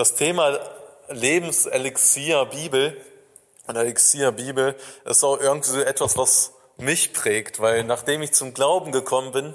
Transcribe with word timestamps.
Das 0.00 0.14
Thema 0.14 0.58
Lebenselixier 1.08 2.46
Bibel 2.46 2.96
und 3.66 3.76
Elixier 3.76 4.32
Bibel 4.32 4.74
ist 5.04 5.22
auch 5.22 5.38
irgendwie 5.38 5.82
etwas, 5.82 6.16
was 6.16 6.54
mich 6.78 7.12
prägt, 7.12 7.60
weil 7.60 7.84
nachdem 7.84 8.22
ich 8.22 8.32
zum 8.32 8.54
Glauben 8.54 8.92
gekommen 8.92 9.32
bin, 9.32 9.54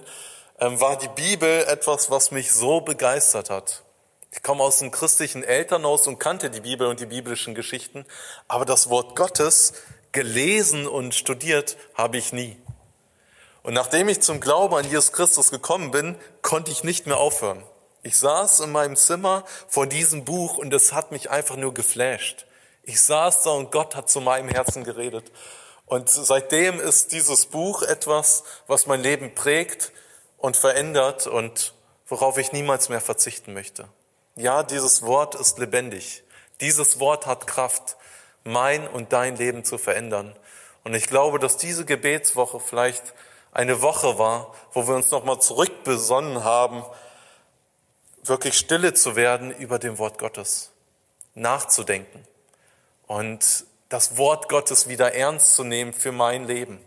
ähm, 0.59 0.79
war 0.79 0.99
die 0.99 1.07
Bibel 1.07 1.65
etwas, 1.67 2.11
was 2.11 2.29
mich 2.29 2.51
so 2.51 2.81
begeistert 2.81 3.49
hat. 3.49 3.81
Ich 4.31 4.43
komme 4.43 4.61
aus 4.63 4.83
einem 4.83 4.91
christlichen 4.91 5.43
Elternhaus 5.43 6.05
und 6.05 6.19
kannte 6.19 6.51
die 6.51 6.61
Bibel 6.61 6.85
und 6.85 6.99
die 6.99 7.07
biblischen 7.07 7.55
Geschichten, 7.55 8.05
aber 8.47 8.65
das 8.65 8.91
Wort 8.91 9.15
Gottes 9.15 9.73
gelesen 10.11 10.85
und 10.85 11.15
studiert 11.15 11.75
habe 11.95 12.17
ich 12.17 12.33
nie. 12.33 12.55
Und 13.63 13.73
nachdem 13.73 14.09
ich 14.09 14.21
zum 14.21 14.41
Glauben 14.41 14.75
an 14.75 14.85
Jesus 14.85 15.11
Christus 15.11 15.49
gekommen 15.49 15.89
bin, 15.89 16.15
konnte 16.43 16.69
ich 16.69 16.83
nicht 16.83 17.07
mehr 17.07 17.17
aufhören. 17.17 17.63
Ich 18.05 18.17
saß 18.17 18.59
in 18.59 18.71
meinem 18.71 18.95
Zimmer 18.95 19.43
vor 19.67 19.87
diesem 19.87 20.25
Buch 20.25 20.59
und 20.59 20.71
es 20.75 20.93
hat 20.93 21.11
mich 21.11 21.31
einfach 21.31 21.55
nur 21.55 21.73
geflasht. 21.73 22.45
Ich 22.83 23.01
saß 23.01 23.41
da 23.41 23.49
und 23.49 23.71
Gott 23.71 23.95
hat 23.95 24.11
zu 24.11 24.21
meinem 24.21 24.47
Herzen 24.47 24.83
geredet. 24.83 25.31
Und 25.87 26.07
seitdem 26.07 26.79
ist 26.79 27.13
dieses 27.13 27.47
Buch 27.47 27.81
etwas, 27.81 28.43
was 28.67 28.85
mein 28.85 29.01
Leben 29.01 29.33
prägt 29.33 29.91
und 30.37 30.55
verändert 30.55 31.25
und 31.25 31.73
worauf 32.05 32.37
ich 32.37 32.51
niemals 32.51 32.89
mehr 32.89 33.01
verzichten 33.01 33.55
möchte. 33.55 33.89
Ja, 34.35 34.61
dieses 34.61 35.01
Wort 35.01 35.33
ist 35.33 35.57
lebendig. 35.57 36.23
Dieses 36.61 36.99
Wort 36.99 37.25
hat 37.25 37.47
Kraft, 37.47 37.97
mein 38.43 38.87
und 38.87 39.13
dein 39.13 39.35
Leben 39.35 39.65
zu 39.65 39.79
verändern. 39.79 40.37
Und 40.83 40.93
ich 40.93 41.07
glaube, 41.07 41.39
dass 41.39 41.57
diese 41.57 41.85
Gebetswoche 41.85 42.59
vielleicht 42.59 43.15
eine 43.51 43.81
Woche 43.81 44.19
war, 44.19 44.53
wo 44.73 44.87
wir 44.87 44.93
uns 44.93 45.09
nochmal 45.09 45.41
zurückbesonnen 45.41 46.43
haben, 46.43 46.83
wirklich 48.27 48.57
stille 48.57 48.93
zu 48.93 49.15
werden 49.15 49.51
über 49.51 49.79
dem 49.79 49.97
Wort 49.97 50.17
Gottes, 50.17 50.71
nachzudenken 51.33 52.25
und 53.07 53.65
das 53.89 54.17
Wort 54.17 54.49
Gottes 54.49 54.87
wieder 54.87 55.13
ernst 55.13 55.55
zu 55.55 55.63
nehmen 55.63 55.93
für 55.93 56.11
mein 56.11 56.45
Leben, 56.45 56.79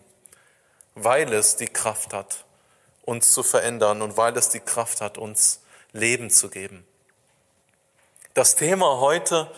weil 0.95 1.33
es 1.33 1.57
die 1.57 1.69
Kraft 1.69 2.13
hat, 2.13 2.45
uns 3.03 3.33
zu 3.33 3.43
verändern 3.43 4.03
und 4.03 4.17
weil 4.17 4.37
es 4.37 4.49
die 4.49 4.61
Kraft 4.61 5.01
hat, 5.01 5.17
uns 5.19 5.61
Leben 5.93 6.31
zu 6.31 6.49
geben. 6.49 6.87
Das 8.35 8.57
Thema 8.57 9.01
heute 9.01 9.51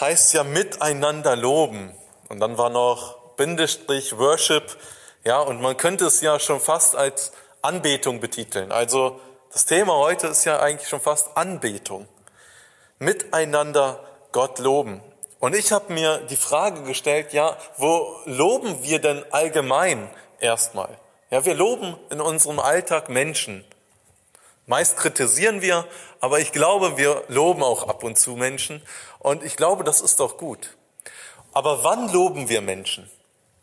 heißt 0.00 0.34
ja 0.34 0.44
miteinander 0.44 1.36
loben. 1.36 1.94
Und 2.28 2.40
dann 2.40 2.58
war 2.58 2.70
noch 2.70 3.18
Bindestrich 3.36 4.16
Worship. 4.18 4.76
Ja, 5.24 5.40
und 5.40 5.60
man 5.60 5.76
könnte 5.76 6.06
es 6.06 6.20
ja 6.20 6.38
schon 6.38 6.60
fast 6.60 6.96
als 6.96 7.32
Anbetung 7.62 8.20
betiteln. 8.20 8.72
Also 8.72 9.20
das 9.54 9.66
Thema 9.66 9.94
heute 9.94 10.26
ist 10.26 10.44
ja 10.44 10.58
eigentlich 10.58 10.88
schon 10.88 11.00
fast 11.00 11.36
Anbetung. 11.36 12.08
Miteinander 12.98 14.00
Gott 14.32 14.58
loben. 14.58 15.00
Und 15.38 15.54
ich 15.54 15.70
habe 15.70 15.92
mir 15.92 16.18
die 16.28 16.36
Frage 16.36 16.82
gestellt, 16.82 17.32
ja, 17.32 17.56
wo 17.76 18.16
loben 18.24 18.82
wir 18.82 18.98
denn 18.98 19.24
allgemein 19.30 20.10
erstmal? 20.40 20.98
Ja, 21.30 21.44
wir 21.44 21.54
loben 21.54 21.96
in 22.10 22.20
unserem 22.20 22.58
Alltag 22.58 23.08
Menschen. 23.08 23.64
Meist 24.66 24.96
kritisieren 24.96 25.62
wir, 25.62 25.86
aber 26.18 26.40
ich 26.40 26.50
glaube, 26.50 26.96
wir 26.96 27.22
loben 27.28 27.62
auch 27.62 27.86
ab 27.86 28.02
und 28.02 28.18
zu 28.18 28.32
Menschen. 28.32 28.82
Und 29.20 29.44
ich 29.44 29.56
glaube, 29.56 29.84
das 29.84 30.00
ist 30.00 30.18
doch 30.18 30.36
gut. 30.36 30.76
Aber 31.52 31.84
wann 31.84 32.12
loben 32.12 32.48
wir 32.48 32.60
Menschen? 32.60 33.08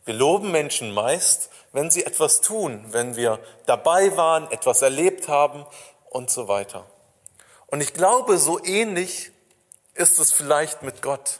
Wir 0.05 0.13
loben 0.13 0.51
Menschen 0.51 0.93
meist, 0.93 1.50
wenn 1.73 1.89
sie 1.89 2.05
etwas 2.05 2.41
tun, 2.41 2.83
wenn 2.89 3.15
wir 3.15 3.39
dabei 3.65 4.15
waren, 4.17 4.51
etwas 4.51 4.81
erlebt 4.81 5.27
haben 5.27 5.65
und 6.09 6.29
so 6.29 6.47
weiter. 6.47 6.85
Und 7.67 7.81
ich 7.81 7.93
glaube, 7.93 8.37
so 8.37 8.63
ähnlich 8.63 9.31
ist 9.93 10.19
es 10.19 10.31
vielleicht 10.31 10.83
mit 10.83 11.01
Gott. 11.01 11.39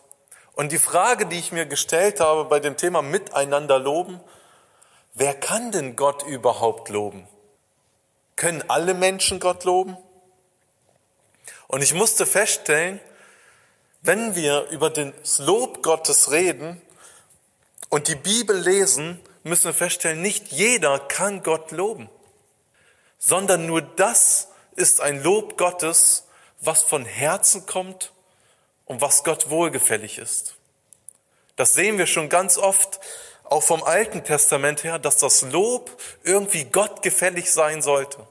Und 0.54 0.72
die 0.72 0.80
Frage, 0.80 1.26
die 1.26 1.40
ich 1.40 1.52
mir 1.52 1.66
gestellt 1.66 2.20
habe 2.20 2.46
bei 2.46 2.60
dem 2.60 2.78
Thema 2.78 3.02
Miteinander 3.02 3.80
loben, 3.80 4.20
wer 5.14 5.34
kann 5.34 5.72
denn 5.72 5.96
Gott 5.96 6.24
überhaupt 6.24 6.90
loben? 6.90 7.28
Können 8.36 8.64
alle 8.70 8.94
Menschen 8.94 9.40
Gott 9.40 9.66
loben? 9.66 9.98
Und 11.68 11.82
ich 11.82 11.94
musste 11.94 12.26
feststellen, 12.26 13.00
wenn 14.02 14.36
wir 14.36 14.68
über 14.70 14.90
das 14.90 15.40
Lob 15.40 15.84
Gottes 15.84 16.32
reden 16.32 16.82
und 17.90 18.08
die 18.08 18.16
Bibel 18.16 18.58
lesen, 18.58 19.20
müssen 19.44 19.66
wir 19.66 19.74
feststellen, 19.74 20.22
nicht 20.22 20.48
jeder 20.50 21.00
kann 21.00 21.44
Gott 21.44 21.72
loben, 21.72 22.10
sondern 23.18 23.66
nur 23.66 23.82
das 23.82 24.50
ist 24.76 25.02
ein 25.02 25.22
Lob 25.24 25.58
Gottes, 25.58 26.26
was 26.60 26.84
von 26.84 27.06
Herzen 27.06 27.66
kommt 27.66 28.14
und 28.86 29.02
was 29.02 29.24
Gott 29.24 29.50
wohlgefällig 29.50 30.18
ist. 30.18 30.56
Das 31.56 31.74
sehen 31.74 31.98
wir 31.98 32.08
schon 32.08 32.30
ganz 32.30 32.58
oft, 32.58 33.00
auch 33.44 33.64
vom 33.64 33.84
Alten 33.84 34.24
Testament 34.24 34.84
her, 34.84 34.98
dass 34.98 35.18
das 35.18 35.42
Lob 35.42 36.02
irgendwie 36.24 36.64
Gott 36.64 37.02
gefällig 37.02 37.52
sein 37.52 37.82
sollte. 37.82 38.26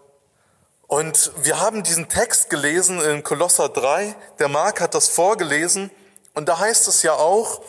Und 0.87 1.31
wir 1.43 1.61
haben 1.61 1.83
diesen 1.83 2.09
Text 2.09 2.51
gelesen 2.51 3.01
in 3.01 3.23
Kolosser 3.23 3.69
3, 3.69 4.17
der 4.39 4.49
Mark 4.49 4.81
hat 4.81 4.95
das 4.95 5.09
vorgelesen, 5.09 5.91
und 6.35 6.49
da 6.49 6.59
heißt 6.59 6.89
es 6.89 7.03
ja 7.03 7.15
auch, 7.15 7.61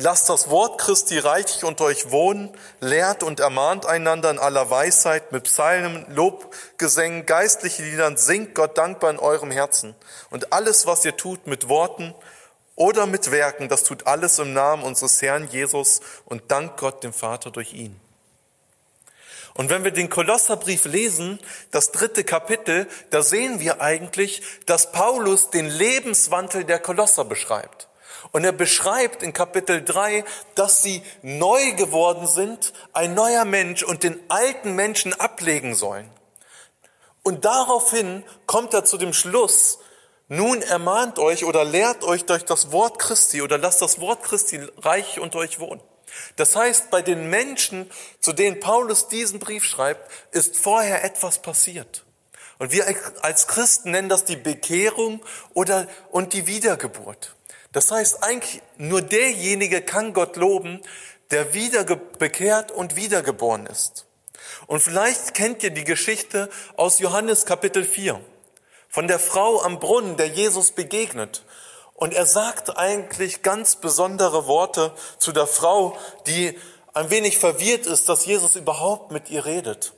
Lasst 0.00 0.28
das 0.28 0.48
Wort 0.48 0.80
Christi 0.80 1.18
reichlich 1.18 1.64
unter 1.64 1.84
euch 1.84 2.12
wohnen, 2.12 2.56
lehrt 2.80 3.24
und 3.24 3.40
ermahnt 3.40 3.84
einander 3.84 4.30
in 4.30 4.38
aller 4.38 4.70
Weisheit 4.70 5.32
mit 5.32 5.44
Psalmen, 5.44 6.06
Lobgesängen, 6.08 7.26
geistlichen 7.26 7.84
Liedern, 7.84 8.16
singt 8.16 8.54
Gott 8.54 8.78
dankbar 8.78 9.10
in 9.10 9.18
eurem 9.18 9.50
Herzen. 9.50 9.96
Und 10.30 10.52
alles, 10.52 10.86
was 10.86 11.04
ihr 11.04 11.16
tut 11.16 11.48
mit 11.48 11.68
Worten 11.68 12.14
oder 12.76 13.06
mit 13.06 13.32
Werken, 13.32 13.68
das 13.68 13.82
tut 13.82 14.06
alles 14.06 14.38
im 14.38 14.52
Namen 14.52 14.84
unseres 14.84 15.20
Herrn 15.20 15.48
Jesus 15.48 16.00
und 16.26 16.48
dankt 16.48 16.78
Gott 16.78 17.02
dem 17.02 17.12
Vater 17.12 17.50
durch 17.50 17.72
ihn. 17.72 17.98
Und 19.54 19.68
wenn 19.68 19.82
wir 19.82 19.90
den 19.90 20.10
Kolosserbrief 20.10 20.84
lesen, 20.84 21.40
das 21.72 21.90
dritte 21.90 22.22
Kapitel, 22.22 22.86
da 23.10 23.22
sehen 23.22 23.58
wir 23.58 23.80
eigentlich, 23.80 24.42
dass 24.66 24.92
Paulus 24.92 25.50
den 25.50 25.66
Lebenswandel 25.66 26.62
der 26.62 26.78
Kolosser 26.78 27.24
beschreibt. 27.24 27.88
Und 28.32 28.44
er 28.44 28.52
beschreibt 28.52 29.22
in 29.22 29.32
Kapitel 29.32 29.82
3, 29.82 30.24
dass 30.54 30.82
sie 30.82 31.02
neu 31.22 31.72
geworden 31.72 32.26
sind, 32.26 32.72
ein 32.92 33.14
neuer 33.14 33.44
Mensch 33.44 33.82
und 33.82 34.02
den 34.02 34.20
alten 34.28 34.74
Menschen 34.74 35.18
ablegen 35.18 35.74
sollen. 35.74 36.10
Und 37.22 37.44
daraufhin 37.44 38.24
kommt 38.46 38.74
er 38.74 38.84
zu 38.84 38.98
dem 38.98 39.12
Schluss, 39.12 39.78
nun 40.28 40.60
ermahnt 40.60 41.18
euch 41.18 41.44
oder 41.46 41.64
lehrt 41.64 42.04
euch 42.04 42.26
durch 42.26 42.44
das 42.44 42.70
Wort 42.70 42.98
Christi 42.98 43.40
oder 43.40 43.56
lasst 43.56 43.80
das 43.80 43.98
Wort 43.98 44.22
Christi 44.22 44.60
reich 44.76 45.18
unter 45.20 45.38
euch 45.38 45.58
wohnen. 45.58 45.80
Das 46.36 46.54
heißt, 46.54 46.90
bei 46.90 47.00
den 47.00 47.30
Menschen, 47.30 47.90
zu 48.20 48.32
denen 48.32 48.60
Paulus 48.60 49.08
diesen 49.08 49.38
Brief 49.38 49.64
schreibt, 49.64 50.10
ist 50.32 50.58
vorher 50.58 51.02
etwas 51.04 51.40
passiert. 51.40 52.04
Und 52.58 52.72
wir 52.72 52.84
als 53.22 53.46
Christen 53.46 53.92
nennen 53.92 54.08
das 54.08 54.24
die 54.24 54.36
Bekehrung 54.36 55.24
oder 55.54 55.86
und 56.10 56.32
die 56.32 56.46
Wiedergeburt. 56.46 57.36
Das 57.72 57.90
heißt, 57.90 58.22
eigentlich 58.22 58.62
nur 58.76 59.02
derjenige 59.02 59.82
kann 59.82 60.12
Gott 60.12 60.36
loben, 60.36 60.80
der 61.30 61.52
wieder 61.52 61.84
bekehrt 61.84 62.72
und 62.72 62.96
wiedergeboren 62.96 63.66
ist. 63.66 64.06
Und 64.66 64.80
vielleicht 64.80 65.34
kennt 65.34 65.62
ihr 65.62 65.70
die 65.70 65.84
Geschichte 65.84 66.48
aus 66.76 66.98
Johannes 66.98 67.44
Kapitel 67.44 67.84
4 67.84 68.20
von 68.88 69.06
der 69.06 69.18
Frau 69.18 69.62
am 69.62 69.78
Brunnen, 69.78 70.16
der 70.16 70.28
Jesus 70.28 70.70
begegnet. 70.70 71.44
Und 71.94 72.14
er 72.14 72.26
sagt 72.26 72.78
eigentlich 72.78 73.42
ganz 73.42 73.76
besondere 73.76 74.46
Worte 74.46 74.92
zu 75.18 75.32
der 75.32 75.46
Frau, 75.46 75.96
die 76.26 76.58
ein 76.94 77.10
wenig 77.10 77.38
verwirrt 77.38 77.86
ist, 77.86 78.08
dass 78.08 78.24
Jesus 78.24 78.56
überhaupt 78.56 79.10
mit 79.10 79.30
ihr 79.30 79.44
redet. 79.44 79.92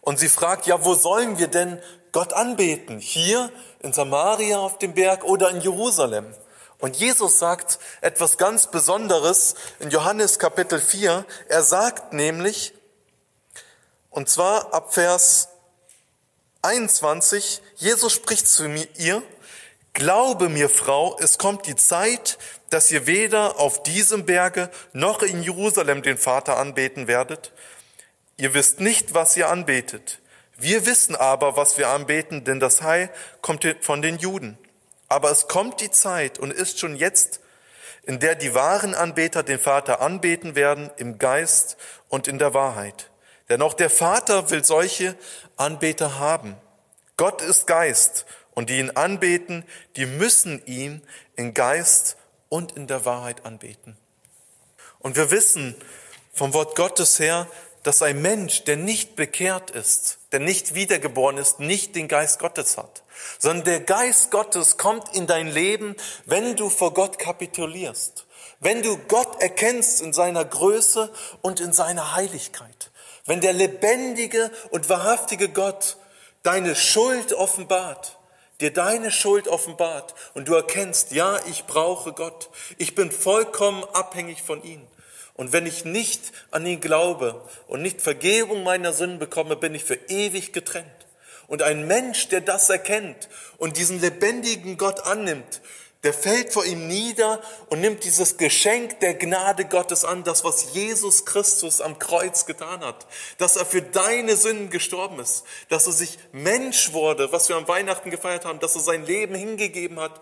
Und 0.00 0.18
sie 0.18 0.28
fragt, 0.28 0.66
ja, 0.66 0.84
wo 0.84 0.94
sollen 0.94 1.38
wir 1.38 1.48
denn 1.48 1.82
Gott 2.12 2.32
anbeten? 2.32 2.98
Hier 2.98 3.50
in 3.80 3.92
Samaria 3.92 4.58
auf 4.58 4.78
dem 4.78 4.94
Berg 4.94 5.24
oder 5.24 5.50
in 5.50 5.60
Jerusalem? 5.60 6.34
Und 6.82 6.96
Jesus 6.96 7.38
sagt 7.38 7.78
etwas 8.00 8.38
ganz 8.38 8.66
Besonderes 8.66 9.54
in 9.78 9.90
Johannes 9.90 10.40
Kapitel 10.40 10.80
4. 10.80 11.24
Er 11.48 11.62
sagt 11.62 12.12
nämlich, 12.12 12.74
und 14.10 14.28
zwar 14.28 14.74
ab 14.74 14.92
Vers 14.92 15.50
21, 16.62 17.62
Jesus 17.76 18.12
spricht 18.12 18.48
zu 18.48 18.66
ihr, 18.96 19.22
Glaube 19.92 20.48
mir, 20.48 20.68
Frau, 20.68 21.16
es 21.20 21.38
kommt 21.38 21.68
die 21.68 21.76
Zeit, 21.76 22.36
dass 22.70 22.90
ihr 22.90 23.06
weder 23.06 23.60
auf 23.60 23.84
diesem 23.84 24.26
Berge 24.26 24.68
noch 24.92 25.22
in 25.22 25.44
Jerusalem 25.44 26.02
den 26.02 26.18
Vater 26.18 26.56
anbeten 26.56 27.06
werdet. 27.06 27.52
Ihr 28.36 28.54
wisst 28.54 28.80
nicht, 28.80 29.14
was 29.14 29.36
ihr 29.36 29.48
anbetet. 29.48 30.18
Wir 30.56 30.84
wissen 30.84 31.14
aber, 31.14 31.56
was 31.56 31.78
wir 31.78 31.90
anbeten, 31.90 32.42
denn 32.42 32.58
das 32.58 32.82
Heil 32.82 33.08
kommt 33.40 33.64
von 33.82 34.02
den 34.02 34.18
Juden. 34.18 34.58
Aber 35.12 35.30
es 35.30 35.46
kommt 35.46 35.82
die 35.82 35.90
Zeit 35.90 36.38
und 36.38 36.50
ist 36.50 36.80
schon 36.80 36.96
jetzt, 36.96 37.40
in 38.04 38.18
der 38.18 38.34
die 38.34 38.54
wahren 38.54 38.94
Anbeter 38.94 39.42
den 39.42 39.58
Vater 39.58 40.00
anbeten 40.00 40.54
werden 40.54 40.90
im 40.96 41.18
Geist 41.18 41.76
und 42.08 42.28
in 42.28 42.38
der 42.38 42.54
Wahrheit. 42.54 43.10
Denn 43.50 43.60
auch 43.60 43.74
der 43.74 43.90
Vater 43.90 44.48
will 44.48 44.64
solche 44.64 45.14
Anbeter 45.58 46.18
haben. 46.18 46.56
Gott 47.18 47.42
ist 47.42 47.66
Geist 47.66 48.24
und 48.52 48.70
die 48.70 48.78
ihn 48.78 48.92
anbeten, 48.92 49.66
die 49.96 50.06
müssen 50.06 50.64
ihn 50.64 51.02
in 51.36 51.52
Geist 51.52 52.16
und 52.48 52.72
in 52.72 52.86
der 52.86 53.04
Wahrheit 53.04 53.44
anbeten. 53.44 53.98
Und 54.98 55.16
wir 55.16 55.30
wissen 55.30 55.74
vom 56.32 56.54
Wort 56.54 56.74
Gottes 56.74 57.18
her, 57.18 57.46
dass 57.82 58.00
ein 58.00 58.22
Mensch, 58.22 58.64
der 58.64 58.78
nicht 58.78 59.14
bekehrt 59.14 59.72
ist, 59.72 60.20
der 60.32 60.40
nicht 60.40 60.74
wiedergeboren 60.74 61.36
ist, 61.36 61.60
nicht 61.60 61.94
den 61.94 62.08
Geist 62.08 62.38
Gottes 62.38 62.78
hat, 62.78 63.02
sondern 63.38 63.64
der 63.64 63.80
Geist 63.80 64.30
Gottes 64.30 64.78
kommt 64.78 65.14
in 65.14 65.26
dein 65.26 65.46
Leben, 65.46 65.94
wenn 66.24 66.56
du 66.56 66.70
vor 66.70 66.94
Gott 66.94 67.18
kapitulierst, 67.18 68.26
wenn 68.60 68.82
du 68.82 68.96
Gott 69.08 69.40
erkennst 69.42 70.00
in 70.00 70.12
seiner 70.12 70.44
Größe 70.44 71.12
und 71.42 71.60
in 71.60 71.72
seiner 71.72 72.14
Heiligkeit, 72.14 72.90
wenn 73.26 73.40
der 73.40 73.52
lebendige 73.52 74.50
und 74.70 74.88
wahrhaftige 74.88 75.48
Gott 75.48 75.98
deine 76.42 76.74
Schuld 76.74 77.32
offenbart, 77.34 78.18
dir 78.60 78.72
deine 78.72 79.10
Schuld 79.10 79.48
offenbart 79.48 80.14
und 80.34 80.48
du 80.48 80.54
erkennst, 80.54 81.12
ja, 81.12 81.38
ich 81.46 81.66
brauche 81.66 82.12
Gott, 82.12 82.48
ich 82.78 82.94
bin 82.94 83.10
vollkommen 83.10 83.84
abhängig 83.92 84.42
von 84.42 84.62
ihm. 84.62 84.86
Und 85.34 85.52
wenn 85.52 85.66
ich 85.66 85.84
nicht 85.84 86.32
an 86.50 86.66
ihn 86.66 86.80
glaube 86.80 87.42
und 87.66 87.82
nicht 87.82 88.00
Vergebung 88.00 88.62
meiner 88.64 88.92
Sünden 88.92 89.18
bekomme, 89.18 89.56
bin 89.56 89.74
ich 89.74 89.84
für 89.84 89.98
ewig 90.08 90.52
getrennt. 90.52 90.86
Und 91.46 91.62
ein 91.62 91.86
Mensch, 91.86 92.28
der 92.28 92.40
das 92.40 92.70
erkennt 92.70 93.28
und 93.58 93.76
diesen 93.76 94.00
lebendigen 94.00 94.76
Gott 94.76 95.00
annimmt, 95.00 95.60
der 96.02 96.12
fällt 96.12 96.52
vor 96.52 96.64
ihm 96.64 96.88
nieder 96.88 97.40
und 97.68 97.80
nimmt 97.80 98.02
dieses 98.02 98.36
Geschenk 98.36 98.98
der 99.00 99.14
Gnade 99.14 99.66
Gottes 99.66 100.04
an, 100.04 100.24
das, 100.24 100.42
was 100.42 100.74
Jesus 100.74 101.24
Christus 101.24 101.80
am 101.80 101.98
Kreuz 101.98 102.44
getan 102.44 102.80
hat, 102.80 103.06
dass 103.38 103.56
er 103.56 103.64
für 103.64 103.82
deine 103.82 104.36
Sünden 104.36 104.68
gestorben 104.68 105.20
ist, 105.20 105.44
dass 105.68 105.86
er 105.86 105.92
sich 105.92 106.18
Mensch 106.32 106.92
wurde, 106.92 107.30
was 107.30 107.48
wir 107.48 107.56
am 107.56 107.68
Weihnachten 107.68 108.10
gefeiert 108.10 108.44
haben, 108.44 108.58
dass 108.58 108.74
er 108.74 108.80
sein 108.80 109.06
Leben 109.06 109.36
hingegeben 109.36 110.00
hat 110.00 110.20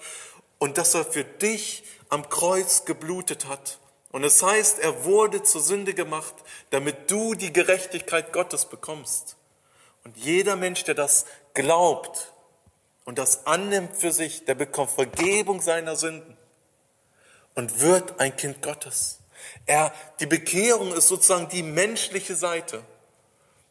und 0.59 0.77
dass 0.77 0.95
er 0.95 1.05
für 1.05 1.25
dich 1.25 1.83
am 2.11 2.29
Kreuz 2.29 2.85
geblutet 2.85 3.47
hat. 3.47 3.79
Und 4.13 4.25
es 4.25 4.43
heißt, 4.43 4.81
er 4.81 5.05
wurde 5.05 5.43
zur 5.43 5.61
Sünde 5.61 5.95
gemacht, 5.95 6.35
damit 6.71 7.11
du 7.11 7.35
die 7.35 7.53
Gerechtigkeit 7.53 8.33
Gottes 8.33 8.65
bekommst. 8.65 9.37
Und 10.05 10.17
jeder 10.17 10.57
Mensch, 10.57 10.85
der 10.85 10.95
das 10.95 11.27
glaubt 11.55 12.33
und 13.05 13.19
das 13.19 13.47
annimmt 13.47 13.97
für 13.97 14.13
sich, 14.13 14.45
der 14.45 14.55
bekommt 14.55 14.91
Vergebung 14.91 15.61
seiner 15.61 15.95
Sünden 15.95 16.37
und 17.55 17.81
wird 17.81 18.19
ein 18.19 18.37
Kind 18.37 18.63
Gottes. 18.63 19.21
Er, 19.67 19.93
die 20.19 20.27
Bekehrung 20.27 20.93
ist 20.93 21.09
sozusagen 21.09 21.49
die 21.49 21.63
menschliche 21.63 22.35
Seite, 22.35 22.83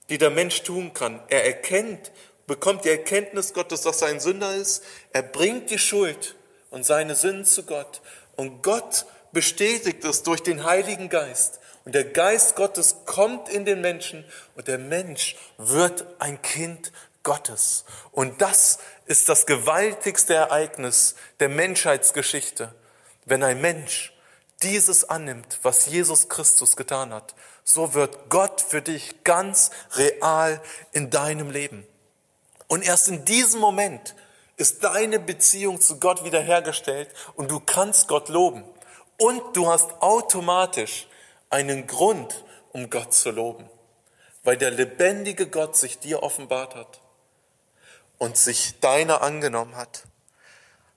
die 0.09 0.17
der 0.17 0.29
Mensch 0.29 0.63
tun 0.63 0.93
kann. 0.93 1.21
Er 1.29 1.45
erkennt, 1.45 2.11
bekommt 2.47 2.85
die 2.85 2.89
Erkenntnis 2.89 3.53
Gottes, 3.53 3.81
dass 3.81 4.01
er 4.01 4.07
ein 4.07 4.19
Sünder 4.19 4.55
ist. 4.55 4.83
Er 5.11 5.23
bringt 5.23 5.69
die 5.69 5.79
Schuld 5.79 6.35
und 6.71 6.85
seine 6.85 7.15
Sünden 7.15 7.45
zu 7.45 7.63
Gott. 7.63 8.01
Und 8.35 8.63
Gott 8.63 9.05
bestätigt 9.31 10.03
es 10.03 10.23
durch 10.23 10.41
den 10.41 10.63
Heiligen 10.63 11.09
Geist. 11.09 11.59
Und 11.85 11.95
der 11.95 12.05
Geist 12.05 12.55
Gottes 12.55 12.97
kommt 13.05 13.49
in 13.49 13.65
den 13.65 13.81
Menschen 13.81 14.25
und 14.55 14.67
der 14.67 14.77
Mensch 14.77 15.35
wird 15.57 16.05
ein 16.19 16.41
Kind 16.41 16.91
Gottes. 17.23 17.85
Und 18.11 18.41
das 18.41 18.79
ist 19.05 19.29
das 19.29 19.45
gewaltigste 19.45 20.33
Ereignis 20.33 21.15
der 21.39 21.49
Menschheitsgeschichte, 21.49 22.73
wenn 23.25 23.43
ein 23.43 23.61
Mensch 23.61 24.13
dieses 24.61 25.09
annimmt, 25.09 25.59
was 25.63 25.85
Jesus 25.85 26.29
Christus 26.29 26.75
getan 26.75 27.13
hat. 27.13 27.33
So 27.63 27.93
wird 27.93 28.29
Gott 28.29 28.61
für 28.61 28.81
dich 28.81 29.23
ganz 29.23 29.71
real 29.93 30.61
in 30.91 31.09
deinem 31.09 31.49
Leben. 31.49 31.87
Und 32.67 32.83
erst 32.83 33.07
in 33.07 33.25
diesem 33.25 33.61
Moment 33.61 34.15
ist 34.57 34.83
deine 34.83 35.19
Beziehung 35.19 35.79
zu 35.79 35.99
Gott 35.99 36.23
wiederhergestellt 36.23 37.09
und 37.35 37.49
du 37.49 37.59
kannst 37.59 38.07
Gott 38.07 38.29
loben. 38.29 38.63
Und 39.19 39.55
du 39.55 39.67
hast 39.67 40.01
automatisch 40.01 41.07
einen 41.49 41.87
Grund, 41.87 42.45
um 42.71 42.89
Gott 42.89 43.13
zu 43.13 43.31
loben, 43.31 43.69
weil 44.43 44.57
der 44.57 44.71
lebendige 44.71 45.47
Gott 45.47 45.75
sich 45.75 45.99
dir 45.99 46.23
offenbart 46.23 46.75
hat 46.75 47.01
und 48.17 48.37
sich 48.37 48.79
deiner 48.79 49.21
angenommen 49.21 49.75
hat. 49.75 50.03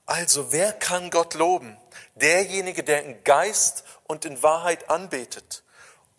Also 0.07 0.53
wer 0.53 0.73
kann 0.73 1.11
Gott 1.11 1.35
loben? 1.35 1.77
Derjenige, 2.15 2.85
der 2.85 3.05
in 3.05 3.25
Geist 3.25 3.85
und 4.05 4.25
in 4.25 4.43
Wahrheit 4.43 4.91
anbetet. 4.91 5.65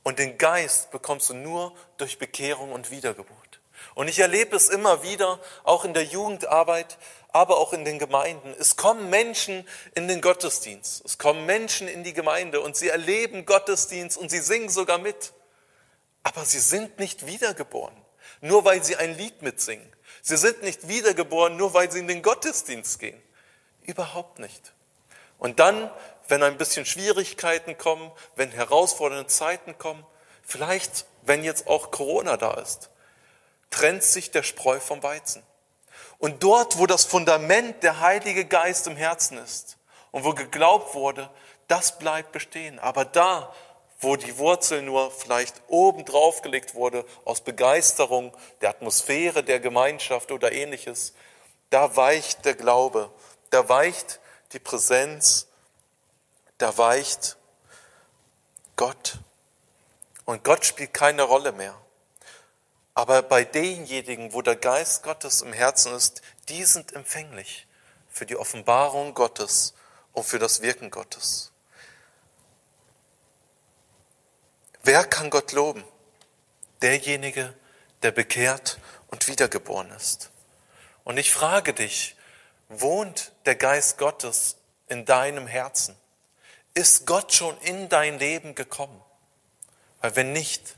Und 0.04 0.20
den 0.20 0.38
Geist 0.38 0.92
bekommst 0.92 1.30
du 1.30 1.34
nur 1.34 1.74
durch 1.98 2.20
Bekehrung 2.20 2.72
und 2.74 2.92
Wiedergeburt. 2.92 3.62
Und 3.96 4.08
ich 4.08 4.20
erlebe 4.20 4.56
es 4.56 4.70
immer 4.70 5.04
wieder, 5.04 5.40
auch 5.64 5.86
in 5.86 5.94
der 5.94 6.04
Jugendarbeit, 6.04 6.98
aber 7.34 7.58
auch 7.58 7.74
in 7.74 7.84
den 7.84 8.00
Gemeinden. 8.00 8.56
Es 8.60 8.78
kommen 8.78 9.10
Menschen 9.10 9.68
in 9.96 10.08
den 10.08 10.22
Gottesdienst, 10.22 11.04
es 11.04 11.18
kommen 11.18 11.46
Menschen 11.46 11.88
in 11.88 12.04
die 12.04 12.14
Gemeinde 12.14 12.62
und 12.62 12.78
sie 12.78 12.88
erleben 12.88 13.46
Gottesdienst 13.46 14.18
und 14.18 14.30
sie 14.30 14.40
singen 14.40 14.70
sogar 14.70 15.00
mit. 15.00 15.34
Aber 16.22 16.46
sie 16.46 16.60
sind 16.60 17.00
nicht 17.00 17.26
wiedergeboren, 17.26 17.96
nur 18.40 18.64
weil 18.64 18.84
sie 18.84 18.96
ein 18.96 19.18
Lied 19.18 19.42
mitsingen. 19.42 19.92
Sie 20.22 20.38
sind 20.38 20.64
nicht 20.64 20.88
wiedergeboren, 20.88 21.58
nur 21.58 21.74
weil 21.74 21.92
sie 21.92 22.00
in 22.00 22.08
den 22.08 22.22
Gottesdienst 22.22 23.00
gehen. 23.00 23.22
Überhaupt 23.82 24.40
nicht. 24.40 24.72
Und 25.38 25.60
dann, 25.60 25.92
wenn 26.30 26.44
ein 26.44 26.58
bisschen 26.58 26.86
Schwierigkeiten 26.86 27.78
kommen, 27.78 28.10
wenn 28.38 28.52
herausfordernde 28.52 29.28
Zeiten 29.28 29.78
kommen, 29.78 30.06
vielleicht, 30.44 31.06
wenn 31.24 31.44
jetzt 31.44 31.68
auch 31.68 31.92
Corona 31.92 32.38
da 32.38 32.54
ist, 32.54 32.90
trennt 33.70 34.04
sich 34.04 34.32
der 34.32 34.44
Spreu 34.44 34.80
vom 34.80 35.04
Weizen. 35.04 35.44
Und 36.24 36.42
dort, 36.42 36.78
wo 36.78 36.88
das 36.88 37.04
Fundament 37.04 37.84
der 37.84 38.00
Heilige 38.00 38.46
Geist 38.46 38.88
im 38.88 38.96
Herzen 38.96 39.38
ist 39.40 39.76
und 40.12 40.24
wo 40.24 40.34
geglaubt 40.34 40.96
wurde, 40.96 41.30
das 41.68 42.00
bleibt 42.00 42.32
bestehen. 42.32 42.80
Aber 42.80 43.04
da, 43.04 43.54
wo 44.00 44.16
die 44.16 44.38
Wurzel 44.38 44.84
nur 44.84 45.12
vielleicht 45.12 45.62
oben 45.68 46.06
drauf 46.06 46.42
gelegt 46.42 46.76
wurde, 46.76 47.04
aus 47.26 47.42
Begeisterung 47.42 48.32
der 48.62 48.70
Atmosphäre, 48.70 49.44
der 49.44 49.60
Gemeinschaft 49.60 50.32
oder 50.32 50.54
ähnliches, 50.54 51.14
da 51.72 51.94
weicht 51.98 52.46
der 52.46 52.56
Glaube, 52.56 53.12
da 53.50 53.68
weicht 53.68 54.22
die 54.54 54.60
Präsenz, 54.60 55.48
da 56.58 56.78
weicht 56.78 57.36
Gott. 58.78 59.18
Und 60.24 60.46
Gott 60.46 60.64
spielt 60.64 60.94
keine 60.94 61.24
Rolle 61.24 61.52
mehr. 61.52 61.76
Aber 62.94 63.24
bei 63.24 63.44
denjenigen, 63.44 64.34
wo 64.34 64.42
der 64.42 64.56
Geist 64.56 65.04
Gottes 65.04 65.42
im 65.42 65.54
Herzen 65.54 65.94
ist, 65.94 66.22
die 66.50 66.64
sind 66.64 66.94
empfänglich 66.94 67.68
für 68.10 68.26
die 68.26 68.38
Offenbarung 68.38 69.14
Gottes 69.14 69.74
und 70.14 70.24
für 70.24 70.38
das 70.38 70.62
Wirken 70.62 70.92
Gottes. 70.92 71.52
Wer 74.84 75.06
kann 75.06 75.30
Gott 75.30 75.54
loben? 75.54 75.84
Derjenige, 76.82 77.54
der 78.04 78.12
bekehrt 78.12 78.80
und 79.08 79.28
wiedergeboren 79.28 79.90
ist. 79.92 80.30
Und 81.04 81.18
ich 81.18 81.32
frage 81.32 81.74
dich, 81.74 82.16
wohnt 82.68 83.32
der 83.46 83.56
Geist 83.56 83.98
Gottes 83.98 84.58
in 84.88 85.06
deinem 85.06 85.48
Herzen? 85.48 85.96
Ist 86.74 87.06
Gott 87.08 87.34
schon 87.34 87.58
in 87.62 87.90
dein 87.90 88.20
Leben 88.20 88.56
gekommen? 88.56 89.02
Weil 90.02 90.16
wenn 90.16 90.34
nicht, 90.34 90.76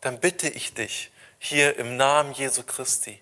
dann 0.00 0.20
bitte 0.20 0.48
ich 0.48 0.74
dich, 0.74 1.10
hier 1.42 1.78
im 1.78 1.96
Namen 1.96 2.32
Jesu 2.34 2.62
Christi. 2.62 3.20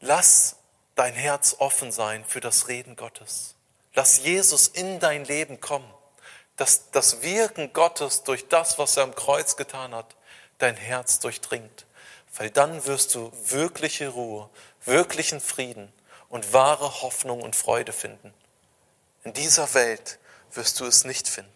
Lass 0.00 0.56
dein 0.94 1.12
Herz 1.12 1.56
offen 1.58 1.92
sein 1.92 2.24
für 2.24 2.40
das 2.40 2.68
Reden 2.68 2.96
Gottes. 2.96 3.56
Lass 3.94 4.18
Jesus 4.18 4.68
in 4.68 5.00
dein 5.00 5.24
Leben 5.24 5.60
kommen. 5.60 5.92
Dass 6.56 6.90
das 6.92 7.22
Wirken 7.22 7.72
Gottes 7.72 8.22
durch 8.22 8.46
das, 8.48 8.78
was 8.78 8.96
er 8.96 9.02
am 9.02 9.14
Kreuz 9.14 9.56
getan 9.56 9.94
hat, 9.94 10.14
dein 10.58 10.76
Herz 10.76 11.18
durchdringt. 11.18 11.84
Weil 12.36 12.50
dann 12.50 12.86
wirst 12.86 13.14
du 13.14 13.32
wirkliche 13.46 14.08
Ruhe, 14.08 14.48
wirklichen 14.84 15.40
Frieden 15.40 15.92
und 16.28 16.52
wahre 16.52 17.02
Hoffnung 17.02 17.42
und 17.42 17.56
Freude 17.56 17.92
finden. 17.92 18.32
In 19.24 19.32
dieser 19.32 19.74
Welt 19.74 20.18
wirst 20.52 20.78
du 20.78 20.84
es 20.84 21.04
nicht 21.04 21.26
finden. 21.26 21.52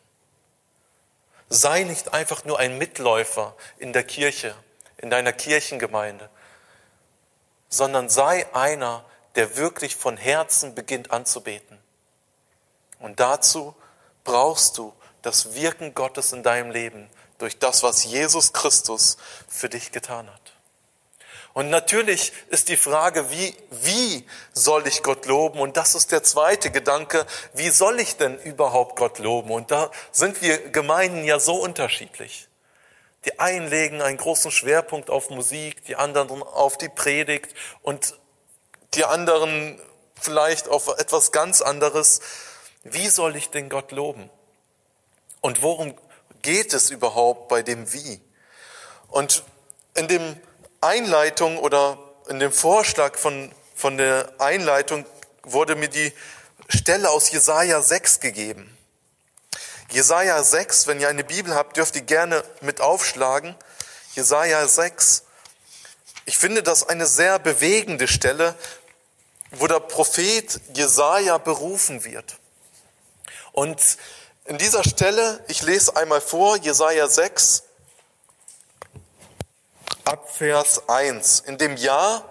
Sei 1.48 1.84
nicht 1.84 2.12
einfach 2.12 2.44
nur 2.44 2.58
ein 2.58 2.76
Mitläufer 2.76 3.54
in 3.78 3.92
der 3.92 4.02
Kirche, 4.02 4.56
in 4.98 5.10
deiner 5.10 5.32
Kirchengemeinde, 5.32 6.28
sondern 7.68 8.08
sei 8.08 8.52
einer, 8.54 9.04
der 9.34 9.56
wirklich 9.56 9.96
von 9.96 10.16
Herzen 10.16 10.74
beginnt 10.74 11.10
anzubeten. 11.10 11.78
Und 12.98 13.20
dazu 13.20 13.74
brauchst 14.24 14.78
du 14.78 14.94
das 15.22 15.54
Wirken 15.54 15.94
Gottes 15.94 16.32
in 16.32 16.42
deinem 16.42 16.70
Leben 16.70 17.10
durch 17.38 17.58
das, 17.58 17.82
was 17.82 18.04
Jesus 18.04 18.52
Christus 18.52 19.18
für 19.48 19.68
dich 19.68 19.92
getan 19.92 20.32
hat. 20.32 20.56
Und 21.52 21.70
natürlich 21.70 22.34
ist 22.48 22.68
die 22.68 22.76
Frage, 22.76 23.30
wie, 23.30 23.56
wie 23.70 24.26
soll 24.52 24.86
ich 24.86 25.02
Gott 25.02 25.24
loben? 25.24 25.58
Und 25.58 25.78
das 25.78 25.94
ist 25.94 26.12
der 26.12 26.22
zweite 26.22 26.70
Gedanke, 26.70 27.26
wie 27.54 27.70
soll 27.70 27.98
ich 27.98 28.18
denn 28.18 28.38
überhaupt 28.40 28.96
Gott 28.96 29.18
loben? 29.18 29.50
Und 29.50 29.70
da 29.70 29.90
sind 30.12 30.42
wir 30.42 30.58
Gemeinden 30.68 31.24
ja 31.24 31.38
so 31.38 31.54
unterschiedlich. 31.54 32.45
Die 33.26 33.40
einen 33.40 33.68
legen 33.68 34.00
einen 34.02 34.18
großen 34.18 34.52
Schwerpunkt 34.52 35.10
auf 35.10 35.30
Musik, 35.30 35.84
die 35.84 35.96
anderen 35.96 36.42
auf 36.42 36.78
die 36.78 36.88
Predigt 36.88 37.54
und 37.82 38.18
die 38.94 39.04
anderen 39.04 39.80
vielleicht 40.18 40.68
auf 40.68 40.88
etwas 40.98 41.32
ganz 41.32 41.60
anderes. 41.60 42.20
Wie 42.84 43.08
soll 43.08 43.34
ich 43.34 43.50
denn 43.50 43.68
Gott 43.68 43.90
loben? 43.90 44.30
Und 45.40 45.62
worum 45.62 45.94
geht 46.42 46.72
es 46.72 46.90
überhaupt 46.90 47.48
bei 47.48 47.62
dem 47.62 47.92
Wie? 47.92 48.20
Und 49.08 49.42
in 49.94 50.06
dem 50.06 50.36
Einleitung 50.80 51.58
oder 51.58 51.98
in 52.28 52.38
dem 52.38 52.52
Vorschlag 52.52 53.16
von, 53.16 53.52
von 53.74 53.98
der 53.98 54.32
Einleitung 54.38 55.04
wurde 55.42 55.74
mir 55.74 55.88
die 55.88 56.12
Stelle 56.68 57.10
aus 57.10 57.30
Jesaja 57.30 57.82
6 57.82 58.20
gegeben. 58.20 58.75
Jesaja 59.90 60.42
6, 60.42 60.88
wenn 60.88 61.00
ihr 61.00 61.08
eine 61.08 61.22
Bibel 61.22 61.54
habt, 61.54 61.76
dürft 61.76 61.94
ihr 61.94 62.02
gerne 62.02 62.42
mit 62.60 62.80
aufschlagen. 62.80 63.54
Jesaja 64.14 64.66
6. 64.66 65.22
Ich 66.24 66.38
finde 66.38 66.62
das 66.62 66.88
eine 66.88 67.06
sehr 67.06 67.38
bewegende 67.38 68.08
Stelle, 68.08 68.56
wo 69.52 69.68
der 69.68 69.78
Prophet 69.78 70.60
Jesaja 70.74 71.38
berufen 71.38 72.04
wird. 72.04 72.38
Und 73.52 73.80
in 74.44 74.58
dieser 74.58 74.82
Stelle, 74.82 75.42
ich 75.46 75.62
lese 75.62 75.96
einmal 75.96 76.20
vor, 76.20 76.56
Jesaja 76.56 77.08
6, 77.08 77.62
ab 80.04 80.28
Vers 80.36 80.88
1. 80.88 81.40
In 81.40 81.58
dem 81.58 81.76
Jahr, 81.76 82.24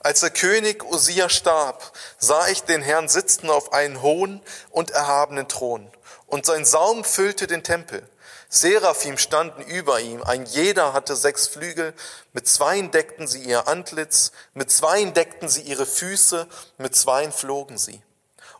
als 0.00 0.20
der 0.20 0.30
König 0.30 0.82
Usia 0.84 1.28
starb, 1.28 1.92
sah 2.18 2.48
ich 2.48 2.62
den 2.62 2.80
Herrn 2.80 3.08
sitzen 3.10 3.50
auf 3.50 3.74
einen 3.74 4.00
hohen 4.00 4.40
und 4.70 4.90
erhabenen 4.90 5.48
Thron 5.48 5.93
und 6.34 6.44
sein 6.44 6.64
Saum 6.64 7.04
füllte 7.04 7.46
den 7.46 7.62
Tempel. 7.62 8.02
Seraphim 8.48 9.18
standen 9.18 9.62
über 9.62 10.00
ihm, 10.00 10.20
ein 10.24 10.46
jeder 10.46 10.92
hatte 10.92 11.14
sechs 11.14 11.46
Flügel, 11.46 11.94
mit 12.32 12.48
zweien 12.48 12.90
deckten 12.90 13.28
sie 13.28 13.44
ihr 13.44 13.68
Antlitz, 13.68 14.32
mit 14.52 14.68
zweien 14.68 15.14
deckten 15.14 15.48
sie 15.48 15.60
ihre 15.60 15.86
Füße, 15.86 16.48
mit 16.76 16.96
zweien 16.96 17.30
flogen 17.30 17.78
sie. 17.78 18.02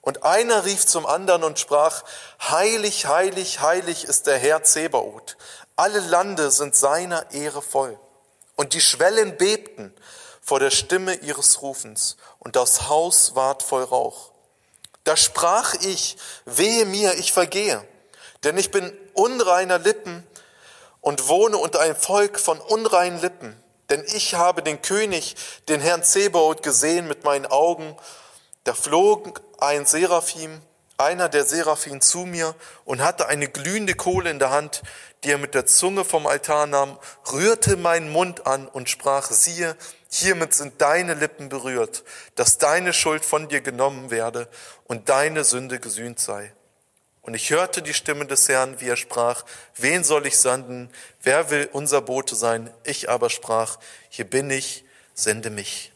Und 0.02 0.22
einer 0.22 0.64
rief 0.64 0.86
zum 0.86 1.04
anderen 1.04 1.42
und 1.42 1.58
sprach, 1.58 2.04
Heilig, 2.40 3.06
heilig, 3.06 3.58
heilig 3.58 4.04
ist 4.04 4.28
der 4.28 4.38
Herr 4.38 4.62
Zebaoth. 4.62 5.36
Alle 5.74 5.98
Lande 5.98 6.52
sind 6.52 6.76
seiner 6.76 7.32
Ehre 7.32 7.60
voll. 7.60 7.98
Und 8.54 8.72
die 8.74 8.80
Schwellen 8.80 9.36
bebten 9.36 9.92
vor 10.40 10.60
der 10.60 10.70
Stimme 10.70 11.14
ihres 11.14 11.60
Rufens, 11.60 12.18
und 12.38 12.54
das 12.54 12.88
Haus 12.88 13.34
ward 13.34 13.64
voll 13.64 13.82
Rauch. 13.82 14.33
Da 15.04 15.16
sprach 15.16 15.74
ich, 15.74 16.16
wehe 16.46 16.86
mir, 16.86 17.14
ich 17.14 17.32
vergehe, 17.32 17.86
denn 18.42 18.56
ich 18.56 18.70
bin 18.70 18.90
unreiner 19.12 19.78
Lippen 19.78 20.26
und 21.02 21.28
wohne 21.28 21.58
unter 21.58 21.80
einem 21.80 21.96
Volk 21.96 22.40
von 22.40 22.58
unreinen 22.58 23.20
Lippen. 23.20 23.54
Denn 23.90 24.02
ich 24.06 24.34
habe 24.34 24.62
den 24.62 24.80
König, 24.80 25.36
den 25.68 25.82
Herrn 25.82 26.02
Zebaoth, 26.02 26.62
gesehen 26.62 27.06
mit 27.06 27.24
meinen 27.24 27.44
Augen. 27.44 27.94
Da 28.64 28.72
flog 28.72 29.42
ein 29.58 29.84
Seraphim, 29.84 30.62
einer 30.96 31.28
der 31.28 31.44
Seraphim 31.44 32.00
zu 32.00 32.20
mir 32.20 32.54
und 32.86 33.02
hatte 33.02 33.26
eine 33.26 33.48
glühende 33.48 33.94
Kohle 33.94 34.30
in 34.30 34.38
der 34.38 34.50
Hand, 34.50 34.82
die 35.22 35.30
er 35.32 35.38
mit 35.38 35.54
der 35.54 35.66
Zunge 35.66 36.04
vom 36.04 36.26
Altar 36.26 36.66
nahm, 36.66 36.98
rührte 37.30 37.76
meinen 37.76 38.10
Mund 38.10 38.46
an 38.46 38.66
und 38.68 38.88
sprach, 38.88 39.30
siehe, 39.30 39.76
Hiermit 40.16 40.54
sind 40.54 40.80
deine 40.80 41.14
Lippen 41.14 41.48
berührt, 41.48 42.04
dass 42.36 42.58
deine 42.58 42.92
Schuld 42.92 43.24
von 43.24 43.48
dir 43.48 43.62
genommen 43.62 44.12
werde 44.12 44.48
und 44.84 45.08
deine 45.08 45.42
Sünde 45.42 45.80
gesühnt 45.80 46.20
sei. 46.20 46.52
Und 47.22 47.34
ich 47.34 47.50
hörte 47.50 47.82
die 47.82 47.94
Stimme 47.94 48.24
des 48.24 48.48
Herrn, 48.48 48.80
wie 48.80 48.88
er 48.88 48.96
sprach, 48.96 49.44
wen 49.74 50.04
soll 50.04 50.26
ich 50.26 50.38
senden? 50.38 50.88
Wer 51.20 51.50
will 51.50 51.68
unser 51.72 52.00
Bote 52.00 52.36
sein? 52.36 52.72
Ich 52.84 53.10
aber 53.10 53.28
sprach, 53.28 53.80
hier 54.08 54.24
bin 54.24 54.50
ich, 54.50 54.84
sende 55.14 55.50
mich. 55.50 55.90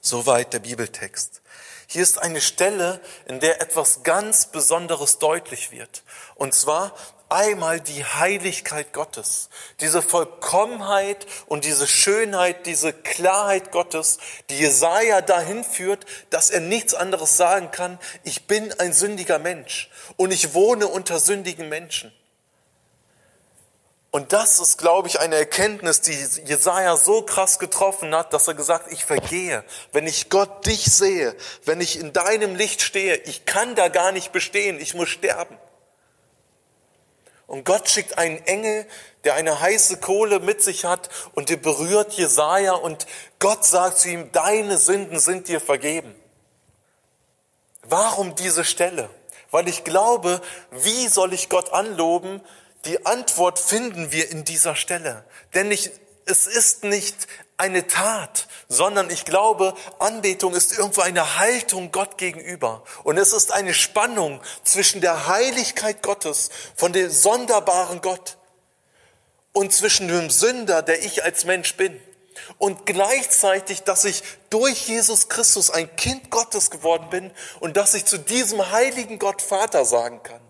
Soweit 0.00 0.54
der 0.54 0.60
Bibeltext. 0.60 1.42
Hier 1.86 2.02
ist 2.02 2.22
eine 2.22 2.40
Stelle, 2.40 2.98
in 3.26 3.40
der 3.40 3.60
etwas 3.60 4.04
ganz 4.04 4.46
Besonderes 4.46 5.18
deutlich 5.18 5.70
wird. 5.70 6.02
Und 6.34 6.54
zwar, 6.54 6.94
einmal 7.28 7.80
die 7.80 8.04
Heiligkeit 8.04 8.92
Gottes, 8.92 9.48
diese 9.80 10.02
Vollkommenheit 10.02 11.26
und 11.46 11.64
diese 11.64 11.86
Schönheit, 11.86 12.66
diese 12.66 12.92
Klarheit 12.92 13.70
Gottes, 13.72 14.18
die 14.50 14.58
Jesaja 14.58 15.20
dahin 15.20 15.64
führt, 15.64 16.06
dass 16.30 16.50
er 16.50 16.60
nichts 16.60 16.94
anderes 16.94 17.36
sagen 17.36 17.70
kann. 17.70 17.98
Ich 18.24 18.46
bin 18.46 18.72
ein 18.80 18.92
sündiger 18.92 19.38
Mensch 19.38 19.90
und 20.16 20.32
ich 20.32 20.54
wohne 20.54 20.86
unter 20.86 21.18
sündigen 21.18 21.68
Menschen. 21.68 22.12
Und 24.10 24.32
das 24.32 24.58
ist, 24.58 24.78
glaube 24.78 25.06
ich, 25.06 25.20
eine 25.20 25.36
Erkenntnis, 25.36 26.00
die 26.00 26.12
Jesaja 26.12 26.96
so 26.96 27.22
krass 27.22 27.58
getroffen 27.58 28.14
hat, 28.14 28.32
dass 28.32 28.48
er 28.48 28.54
gesagt, 28.54 28.90
ich 28.90 29.04
vergehe. 29.04 29.64
Wenn 29.92 30.06
ich 30.06 30.30
Gott 30.30 30.64
dich 30.64 30.86
sehe, 30.86 31.36
wenn 31.66 31.82
ich 31.82 32.00
in 32.00 32.14
deinem 32.14 32.54
Licht 32.54 32.80
stehe, 32.80 33.16
ich 33.16 33.44
kann 33.44 33.74
da 33.74 33.88
gar 33.88 34.12
nicht 34.12 34.32
bestehen, 34.32 34.80
ich 34.80 34.94
muss 34.94 35.10
sterben. 35.10 35.58
Und 37.48 37.64
Gott 37.64 37.88
schickt 37.88 38.18
einen 38.18 38.44
Engel, 38.46 38.86
der 39.24 39.34
eine 39.34 39.58
heiße 39.58 39.96
Kohle 39.96 40.38
mit 40.38 40.62
sich 40.62 40.84
hat 40.84 41.08
und 41.32 41.48
der 41.48 41.56
berührt 41.56 42.12
Jesaja 42.12 42.74
und 42.74 43.06
Gott 43.38 43.64
sagt 43.64 43.98
zu 43.98 44.10
ihm, 44.10 44.30
deine 44.32 44.76
Sünden 44.76 45.18
sind 45.18 45.48
dir 45.48 45.58
vergeben. 45.58 46.14
Warum 47.82 48.34
diese 48.34 48.64
Stelle? 48.64 49.08
Weil 49.50 49.66
ich 49.66 49.82
glaube, 49.82 50.42
wie 50.70 51.08
soll 51.08 51.32
ich 51.32 51.48
Gott 51.48 51.72
anloben? 51.72 52.42
Die 52.84 53.06
Antwort 53.06 53.58
finden 53.58 54.12
wir 54.12 54.30
in 54.30 54.44
dieser 54.44 54.76
Stelle. 54.76 55.24
Denn 55.54 55.70
ich, 55.70 55.90
es 56.26 56.46
ist 56.46 56.84
nicht 56.84 57.28
eine 57.58 57.86
Tat, 57.86 58.46
sondern 58.68 59.10
ich 59.10 59.24
glaube, 59.24 59.74
Anbetung 59.98 60.54
ist 60.54 60.78
irgendwo 60.78 61.00
eine 61.00 61.38
Haltung 61.38 61.90
Gott 61.90 62.16
gegenüber. 62.16 62.84
Und 63.02 63.18
es 63.18 63.32
ist 63.32 63.52
eine 63.52 63.74
Spannung 63.74 64.40
zwischen 64.62 65.00
der 65.00 65.26
Heiligkeit 65.26 66.02
Gottes, 66.02 66.50
von 66.76 66.92
dem 66.92 67.10
sonderbaren 67.10 68.00
Gott, 68.00 68.36
und 69.52 69.72
zwischen 69.72 70.06
dem 70.06 70.30
Sünder, 70.30 70.82
der 70.82 71.02
ich 71.02 71.24
als 71.24 71.44
Mensch 71.44 71.74
bin. 71.74 72.00
Und 72.58 72.86
gleichzeitig, 72.86 73.82
dass 73.82 74.04
ich 74.04 74.22
durch 74.50 74.86
Jesus 74.86 75.28
Christus 75.28 75.70
ein 75.70 75.94
Kind 75.96 76.30
Gottes 76.30 76.70
geworden 76.70 77.10
bin 77.10 77.32
und 77.58 77.76
dass 77.76 77.94
ich 77.94 78.04
zu 78.04 78.18
diesem 78.18 78.70
heiligen 78.70 79.18
Gott 79.18 79.42
Vater 79.42 79.84
sagen 79.84 80.22
kann. 80.22 80.40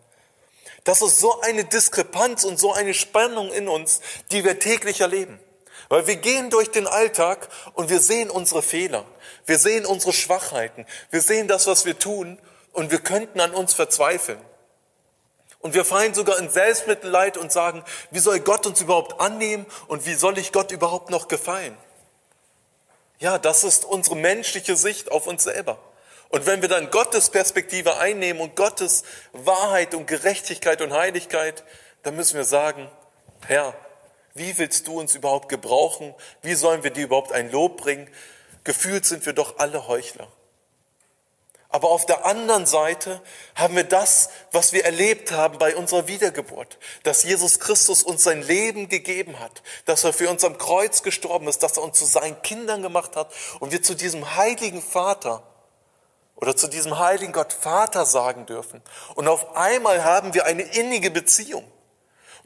Das 0.85 1.01
ist 1.01 1.19
so 1.21 1.41
eine 1.41 1.65
Diskrepanz 1.65 2.45
und 2.45 2.59
so 2.59 2.73
eine 2.73 2.93
Spannung 2.93 3.51
in 3.51 3.69
uns, 3.69 4.01
die 4.31 4.45
wir 4.45 4.59
täglich 4.59 5.01
erleben. 5.01 5.41
Weil 5.89 6.07
wir 6.07 6.17
gehen 6.17 6.51
durch 6.51 6.71
den 6.71 6.87
Alltag 6.87 7.49
und 7.75 7.89
wir 7.89 8.01
sehen 8.01 8.31
unsere 8.31 8.63
Fehler. 8.63 9.05
Wir 9.47 9.59
sehen 9.59 9.87
unsere 9.87 10.13
Schwachheiten. 10.13 10.87
Wir 11.11 11.23
sehen 11.23 11.49
das, 11.49 11.67
was 11.67 11.85
wir 11.85 11.99
tun 11.99 12.39
und 12.73 12.91
wir 12.91 12.99
könnten 12.99 13.41
an 13.41 13.53
uns 13.53 13.75
verzweifeln. 13.75 14.41
Und 15.61 15.75
wir 15.75 15.85
fallen 15.85 16.15
sogar 16.15 16.39
in 16.39 16.51
Selbstmitleid 16.51 17.37
und 17.37 17.51
sagen, 17.51 17.83
wie 18.11 18.21
soll 18.21 18.39
Gott 18.41 18.67
uns 18.67 18.81
überhaupt 18.81 19.21
annehmen 19.21 19.67
und 19.89 20.07
wie 20.07 20.15
soll 20.15 20.39
ich 20.39 20.53
Gott 20.53 20.71
überhaupt 20.71 21.11
noch 21.11 21.27
gefallen? 21.27 21.77
Ja, 23.19 23.39
das 23.39 23.65
ist 23.65 23.85
unsere 23.85 24.15
menschliche 24.15 24.77
Sicht 24.77 25.11
auf 25.11 25.27
uns 25.27 25.43
selber. 25.43 25.79
Und 26.29 26.47
wenn 26.47 26.63
wir 26.63 26.69
dann 26.69 26.91
Gottes 26.91 27.31
Perspektive 27.31 27.99
einnehmen 27.99 28.41
und 28.41 28.55
Gottes 28.55 29.03
Wahrheit 29.33 29.95
und 29.95 30.07
Gerechtigkeit 30.07 30.83
und 30.83 30.93
Heiligkeit, 30.93 31.65
dann 32.03 32.15
müssen 32.15 32.37
wir 32.37 32.45
sagen, 32.45 32.89
Herr, 33.47 33.75
wie 34.39 34.57
willst 34.59 34.87
du 34.87 34.99
uns 34.99 35.15
überhaupt 35.15 35.49
gebrauchen? 35.49 36.15
Wie 36.43 36.55
sollen 36.55 36.83
wir 36.83 36.91
dir 36.91 37.05
überhaupt 37.05 37.33
ein 37.33 37.51
Lob 37.51 37.77
bringen? 37.79 38.09
Gefühlt 38.65 39.05
sind 39.05 39.27
wir 39.27 39.33
doch 39.33 39.59
alle 39.59 39.89
Heuchler. 39.89 40.29
Aber 41.71 41.91
auf 41.91 42.07
der 42.07 42.25
anderen 42.25 42.65
Seite 42.65 43.21
haben 43.55 43.77
wir 43.77 43.85
das, 43.85 44.31
was 44.53 44.73
wir 44.73 44.87
erlebt 44.87 45.33
haben 45.33 45.59
bei 45.59 45.77
unserer 45.77 46.09
Wiedergeburt, 46.09 46.79
dass 47.03 47.25
Jesus 47.25 47.61
Christus 47.61 48.03
uns 48.03 48.25
sein 48.25 48.41
Leben 48.41 48.89
gegeben 48.89 49.39
hat, 49.39 49.63
dass 49.85 50.03
er 50.05 50.15
für 50.15 50.31
uns 50.31 50.45
am 50.45 50.57
Kreuz 50.57 51.03
gestorben 51.03 51.47
ist, 51.47 51.63
dass 51.63 51.77
er 51.77 51.83
uns 51.83 51.99
zu 51.99 52.07
seinen 52.07 52.41
Kindern 52.41 52.81
gemacht 52.81 53.17
hat 53.17 53.31
und 53.61 53.71
wir 53.71 53.83
zu 53.83 53.95
diesem 53.95 54.37
heiligen 54.37 54.81
Vater 54.81 55.43
oder 56.37 56.57
zu 56.57 56.69
diesem 56.69 56.99
heiligen 56.99 57.33
Gott 57.33 57.53
Vater 57.53 58.07
sagen 58.07 58.47
dürfen. 58.47 58.81
Und 59.15 59.29
auf 59.29 59.55
einmal 59.55 60.05
haben 60.05 60.33
wir 60.33 60.47
eine 60.47 60.63
innige 60.63 61.11
Beziehung. 61.11 61.71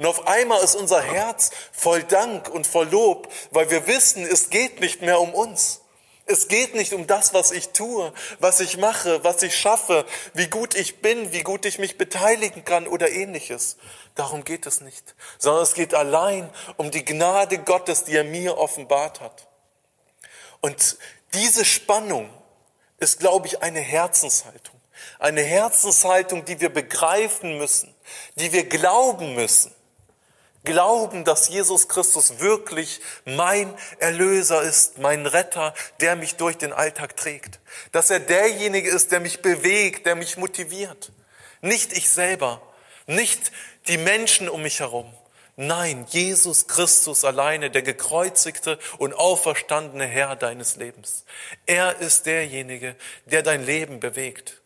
Und 0.02 0.08
auf 0.08 0.26
einmal 0.26 0.60
ist 0.64 0.74
unser 0.74 1.00
Herz 1.00 1.52
voll 1.70 2.02
Dank 2.02 2.48
und 2.48 2.66
voll 2.66 2.88
Lob, 2.88 3.32
weil 3.52 3.70
wir 3.70 3.86
wissen, 3.86 4.26
es 4.26 4.50
geht 4.50 4.80
nicht 4.80 5.00
mehr 5.00 5.20
um 5.20 5.32
uns. 5.32 5.82
Es 6.26 6.48
geht 6.48 6.74
nicht 6.74 6.92
um 6.92 7.06
das, 7.06 7.34
was 7.34 7.52
ich 7.52 7.68
tue, 7.68 8.12
was 8.40 8.58
ich 8.58 8.78
mache, 8.78 9.22
was 9.22 9.44
ich 9.44 9.56
schaffe, 9.56 10.04
wie 10.34 10.48
gut 10.48 10.74
ich 10.74 11.02
bin, 11.02 11.32
wie 11.32 11.44
gut 11.44 11.66
ich 11.66 11.78
mich 11.78 11.98
beteiligen 11.98 12.64
kann 12.64 12.88
oder 12.88 13.10
ähnliches. 13.10 13.76
Darum 14.16 14.42
geht 14.42 14.66
es 14.66 14.80
nicht, 14.80 15.14
sondern 15.38 15.62
es 15.62 15.74
geht 15.74 15.94
allein 15.94 16.50
um 16.78 16.90
die 16.90 17.04
Gnade 17.04 17.58
Gottes, 17.58 18.02
die 18.02 18.16
er 18.16 18.24
mir 18.24 18.58
offenbart 18.58 19.20
hat. 19.20 19.46
Und 20.60 20.96
diese 21.32 21.64
Spannung 21.64 22.28
ist, 22.98 23.20
glaube 23.20 23.46
ich, 23.46 23.62
eine 23.62 23.78
Herzenshaltung. 23.78 24.80
Eine 25.20 25.42
Herzenshaltung, 25.42 26.44
die 26.44 26.58
wir 26.58 26.70
begreifen 26.70 27.56
müssen, 27.56 27.94
die 28.34 28.52
wir 28.52 28.68
glauben 28.68 29.36
müssen 29.36 29.72
Glauben, 30.64 31.24
dass 31.24 31.48
Jesus 31.48 31.88
Christus 31.88 32.38
wirklich 32.38 33.00
mein 33.24 33.74
Erlöser 33.98 34.62
ist, 34.62 34.98
mein 34.98 35.26
Retter, 35.26 35.74
der 36.00 36.14
mich 36.14 36.36
durch 36.36 36.56
den 36.56 36.72
Alltag 36.72 37.16
trägt. 37.16 37.58
Dass 37.90 38.10
er 38.10 38.20
derjenige 38.20 38.88
ist, 38.88 39.10
der 39.10 39.18
mich 39.18 39.42
bewegt, 39.42 40.06
der 40.06 40.14
mich 40.14 40.36
motiviert. 40.36 41.10
Nicht 41.62 41.92
ich 41.92 42.08
selber, 42.08 42.62
nicht 43.06 43.50
die 43.88 43.98
Menschen 43.98 44.48
um 44.48 44.62
mich 44.62 44.80
herum. 44.80 45.12
Nein, 45.56 46.06
Jesus 46.08 46.66
Christus 46.66 47.24
alleine, 47.24 47.70
der 47.70 47.82
gekreuzigte 47.82 48.78
und 48.98 49.12
auferstandene 49.14 50.06
Herr 50.06 50.34
deines 50.36 50.76
Lebens. 50.76 51.24
Er 51.66 51.98
ist 51.98 52.26
derjenige, 52.26 52.96
der 53.26 53.42
dein 53.42 53.66
Leben 53.66 54.00
bewegt. 54.00 54.61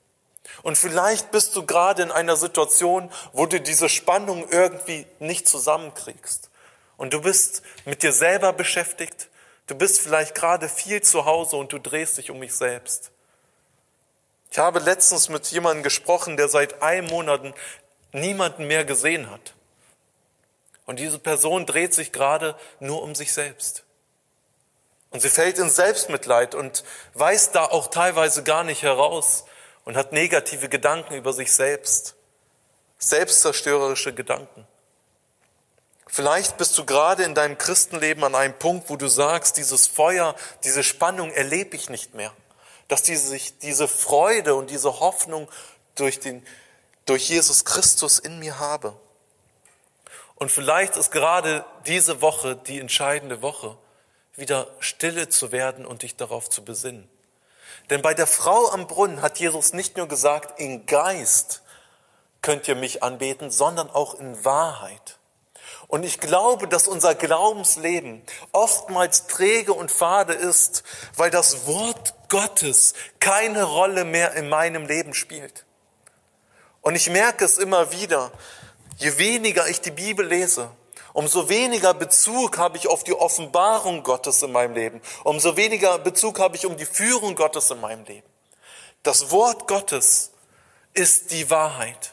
Und 0.63 0.77
vielleicht 0.79 1.31
bist 1.31 1.55
du 1.57 1.65
gerade 1.65 2.03
in 2.03 2.11
einer 2.11 2.37
Situation, 2.37 3.11
wo 3.33 3.47
du 3.47 3.61
diese 3.61 3.89
Spannung 3.89 4.49
irgendwie 4.49 5.07
nicht 5.19 5.49
zusammenkriegst. 5.49 6.51
Und 6.97 7.13
du 7.13 7.21
bist 7.21 7.63
mit 7.85 8.03
dir 8.03 8.13
selber 8.13 8.53
beschäftigt. 8.53 9.29
Du 9.67 9.75
bist 9.75 10.01
vielleicht 10.01 10.35
gerade 10.35 10.69
viel 10.69 11.03
zu 11.03 11.25
Hause 11.25 11.57
und 11.57 11.73
du 11.73 11.79
drehst 11.79 12.19
dich 12.19 12.31
um 12.31 12.39
mich 12.39 12.55
selbst. 12.55 13.11
Ich 14.51 14.59
habe 14.59 14.79
letztens 14.79 15.29
mit 15.29 15.47
jemandem 15.49 15.83
gesprochen, 15.83 16.37
der 16.37 16.49
seit 16.49 16.83
einem 16.83 17.09
Monat 17.09 17.43
niemanden 18.13 18.67
mehr 18.67 18.85
gesehen 18.85 19.31
hat. 19.31 19.55
Und 20.87 21.01
diese 21.01 21.19
Person 21.19 21.67
dreht 21.67 21.93
sich 21.93 22.13
gerade 22.13 22.57
nur 22.79 23.03
um 23.03 23.15
sich 23.15 23.33
selbst. 23.33 23.85
Und 25.11 25.21
sie 25.21 25.29
fällt 25.29 25.59
in 25.59 25.69
Selbstmitleid 25.69 26.55
und 26.55 26.85
weiß 27.15 27.51
da 27.53 27.65
auch 27.65 27.89
teilweise 27.89 28.45
gar 28.45 28.65
nicht 28.65 28.83
heraus, 28.83 29.45
und 29.87 29.97
hat 29.97 30.13
negative 30.13 30.69
Gedanken 30.69 31.15
über 31.15 31.33
sich 31.33 31.53
selbst, 31.53 32.17
selbstzerstörerische 32.99 34.13
Gedanken. 34.13 34.67
Vielleicht 36.09 36.57
bist 36.57 36.77
du 36.77 36.85
gerade 36.85 37.23
in 37.23 37.35
deinem 37.35 37.57
Christenleben 37.57 38.25
an 38.25 38.35
einem 38.35 38.59
Punkt, 38.59 38.91
wo 38.91 38.97
du 38.97 39.09
sagst, 39.09 39.57
dieses 39.57 39.87
Feuer, 39.87 40.35
diese 40.65 40.83
Spannung 40.83 41.31
erlebe 41.31 41.77
ich 41.77 41.89
nicht 41.89 42.15
mehr. 42.15 42.33
Dass 42.89 43.03
diese, 43.03 43.39
diese 43.63 43.89
Freude 43.89 44.55
und 44.55 44.71
diese 44.71 45.01
Hoffnung 45.01 45.49
durch, 45.95 46.19
den, 46.21 46.45
durch 47.05 47.29
Jesus 47.29 47.65
Christus 47.65 48.19
in 48.19 48.39
mir 48.41 48.59
habe. 48.59 48.99
Und 50.35 50.51
vielleicht 50.51 50.97
ist 50.97 51.13
gerade 51.13 51.65
diese 51.87 52.21
Woche 52.23 52.57
die 52.57 52.81
entscheidende 52.81 53.41
Woche, 53.41 53.77
wieder 54.35 54.69
stille 54.81 55.29
zu 55.29 55.53
werden 55.53 55.87
und 55.87 56.03
dich 56.03 56.17
darauf 56.17 56.51
zu 56.51 56.65
besinnen. 56.65 57.09
Denn 57.91 58.03
bei 58.03 58.15
der 58.15 58.27
Frau 58.27 58.71
am 58.71 58.87
Brunnen 58.87 59.23
hat 59.23 59.39
Jesus 59.39 59.73
nicht 59.73 59.97
nur 59.97 60.09
gesagt, 60.09 60.59
in 60.59 60.87
Geist 60.87 61.63
könnt 62.43 62.67
ihr 62.69 62.75
mich 62.75 63.03
anbeten, 63.03 63.51
sondern 63.51 63.91
auch 63.91 64.15
in 64.15 64.45
Wahrheit. 64.45 65.19
Und 65.89 66.03
ich 66.05 66.19
glaube, 66.19 66.67
dass 66.67 66.89
unser 66.89 67.15
Glaubensleben 67.15 68.23
oftmals 68.53 69.29
träge 69.29 69.73
und 69.73 69.91
fade 69.91 70.33
ist, 70.33 70.83
weil 71.17 71.31
das 71.31 71.67
Wort 71.67 72.15
Gottes 72.29 72.95
keine 73.21 73.63
Rolle 73.63 74.05
mehr 74.05 74.33
in 74.35 74.49
meinem 74.49 74.87
Leben 74.87 75.15
spielt. 75.15 75.65
Und 76.81 76.97
ich 76.97 77.09
merke 77.11 77.45
es 77.45 77.59
immer 77.59 77.93
wieder, 77.93 78.33
je 78.97 79.17
weniger 79.19 79.69
ich 79.69 79.81
die 79.81 79.91
Bibel 79.91 80.27
lese, 80.27 80.71
umso 81.17 81.49
weniger 81.49 81.95
Bezug 81.95 82.59
habe 82.59 82.77
ich 82.77 82.89
auf 82.89 83.03
die 83.03 83.15
Offenbarung 83.15 84.03
Gottes 84.03 84.43
in 84.43 84.53
meinem 84.53 84.75
Leben, 84.75 85.01
umso 85.25 85.57
weniger 85.57 85.99
Bezug 85.99 86.39
habe 86.39 86.57
ich 86.57 86.67
um 86.67 86.77
die 86.77 86.85
Führung 86.85 87.35
Gottes 87.35 87.71
in 87.71 87.81
meinem 87.81 88.05
Leben. 88.05 88.29
Das 89.03 89.31
Wort 89.31 89.67
Gottes 89.67 90.33
ist 90.93 91.31
die 91.31 91.49
Wahrheit. 91.49 92.13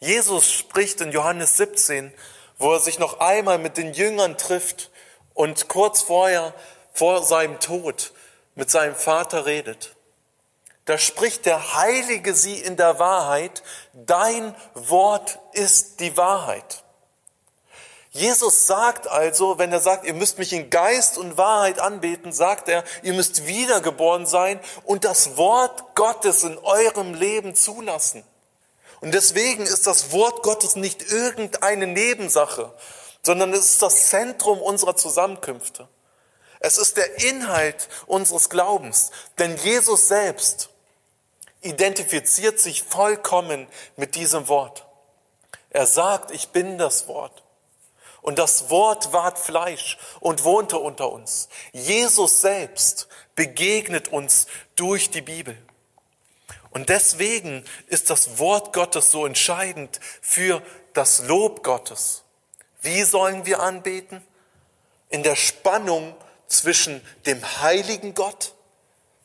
Jesus 0.00 0.52
spricht 0.52 1.00
in 1.00 1.12
Johannes 1.12 1.58
17, 1.58 2.12
wo 2.58 2.72
er 2.72 2.80
sich 2.80 2.98
noch 2.98 3.20
einmal 3.20 3.58
mit 3.58 3.76
den 3.76 3.92
Jüngern 3.92 4.36
trifft 4.36 4.90
und 5.32 5.68
kurz 5.68 6.02
vorher, 6.02 6.54
vor 6.92 7.22
seinem 7.22 7.60
Tod, 7.60 8.12
mit 8.56 8.68
seinem 8.68 8.96
Vater 8.96 9.46
redet. 9.46 9.94
Da 10.86 10.98
spricht 10.98 11.46
der 11.46 11.76
Heilige 11.76 12.34
sie 12.34 12.58
in 12.58 12.76
der 12.76 12.98
Wahrheit, 12.98 13.62
dein 13.92 14.56
Wort 14.74 15.38
ist 15.52 16.00
die 16.00 16.16
Wahrheit. 16.16 16.82
Jesus 18.16 18.66
sagt 18.66 19.06
also, 19.08 19.58
wenn 19.58 19.72
er 19.72 19.80
sagt, 19.80 20.06
ihr 20.06 20.14
müsst 20.14 20.38
mich 20.38 20.52
in 20.52 20.70
Geist 20.70 21.18
und 21.18 21.36
Wahrheit 21.36 21.78
anbeten, 21.78 22.32
sagt 22.32 22.68
er, 22.68 22.82
ihr 23.02 23.12
müsst 23.12 23.46
wiedergeboren 23.46 24.26
sein 24.26 24.58
und 24.84 25.04
das 25.04 25.36
Wort 25.36 25.94
Gottes 25.94 26.42
in 26.42 26.58
eurem 26.58 27.14
Leben 27.14 27.54
zulassen. 27.54 28.24
Und 29.00 29.12
deswegen 29.12 29.62
ist 29.62 29.86
das 29.86 30.12
Wort 30.12 30.42
Gottes 30.42 30.76
nicht 30.76 31.12
irgendeine 31.12 31.86
Nebensache, 31.86 32.72
sondern 33.22 33.52
es 33.52 33.72
ist 33.72 33.82
das 33.82 34.08
Zentrum 34.08 34.60
unserer 34.60 34.96
Zusammenkünfte. 34.96 35.86
Es 36.60 36.78
ist 36.78 36.96
der 36.96 37.22
Inhalt 37.28 37.88
unseres 38.06 38.48
Glaubens, 38.48 39.10
denn 39.38 39.56
Jesus 39.58 40.08
selbst 40.08 40.70
identifiziert 41.60 42.58
sich 42.58 42.82
vollkommen 42.82 43.66
mit 43.96 44.14
diesem 44.14 44.48
Wort. 44.48 44.86
Er 45.70 45.86
sagt, 45.86 46.30
ich 46.30 46.48
bin 46.48 46.78
das 46.78 47.08
Wort. 47.08 47.42
Und 48.26 48.40
das 48.40 48.70
Wort 48.70 49.12
ward 49.12 49.38
Fleisch 49.38 49.98
und 50.18 50.42
wohnte 50.42 50.78
unter 50.78 51.12
uns. 51.12 51.48
Jesus 51.72 52.40
selbst 52.40 53.06
begegnet 53.36 54.08
uns 54.08 54.48
durch 54.74 55.10
die 55.10 55.20
Bibel. 55.20 55.56
Und 56.70 56.88
deswegen 56.88 57.64
ist 57.86 58.10
das 58.10 58.40
Wort 58.40 58.72
Gottes 58.72 59.12
so 59.12 59.26
entscheidend 59.26 60.00
für 60.20 60.60
das 60.92 61.20
Lob 61.28 61.62
Gottes. 61.62 62.24
Wie 62.82 63.04
sollen 63.04 63.46
wir 63.46 63.60
anbeten? 63.60 64.26
In 65.08 65.22
der 65.22 65.36
Spannung 65.36 66.12
zwischen 66.48 67.06
dem 67.26 67.40
heiligen 67.62 68.14
Gott 68.14 68.54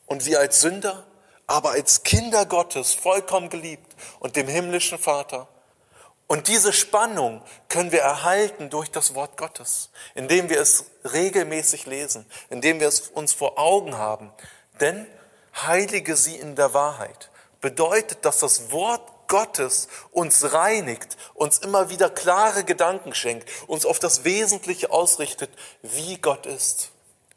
und 0.06 0.26
wir 0.26 0.38
als 0.38 0.60
Sünder, 0.60 1.04
aber 1.48 1.72
als 1.72 2.04
Kinder 2.04 2.46
Gottes 2.46 2.94
vollkommen 2.94 3.48
geliebt 3.48 3.96
und 4.20 4.36
dem 4.36 4.46
himmlischen 4.46 5.00
Vater. 5.00 5.48
Und 6.32 6.48
diese 6.48 6.72
Spannung 6.72 7.42
können 7.68 7.92
wir 7.92 8.00
erhalten 8.00 8.70
durch 8.70 8.90
das 8.90 9.14
Wort 9.14 9.36
Gottes, 9.36 9.90
indem 10.14 10.48
wir 10.48 10.62
es 10.62 10.86
regelmäßig 11.04 11.84
lesen, 11.84 12.24
indem 12.48 12.80
wir 12.80 12.88
es 12.88 13.00
uns 13.08 13.34
vor 13.34 13.58
Augen 13.58 13.98
haben. 13.98 14.32
Denn 14.80 15.06
heilige 15.54 16.16
sie 16.16 16.36
in 16.36 16.56
der 16.56 16.72
Wahrheit 16.72 17.30
bedeutet, 17.60 18.24
dass 18.24 18.38
das 18.38 18.70
Wort 18.70 19.28
Gottes 19.28 19.88
uns 20.10 20.54
reinigt, 20.54 21.18
uns 21.34 21.58
immer 21.58 21.90
wieder 21.90 22.08
klare 22.08 22.64
Gedanken 22.64 23.14
schenkt, 23.14 23.46
uns 23.66 23.84
auf 23.84 23.98
das 23.98 24.24
Wesentliche 24.24 24.90
ausrichtet, 24.90 25.50
wie 25.82 26.16
Gott 26.16 26.46
ist, 26.46 26.92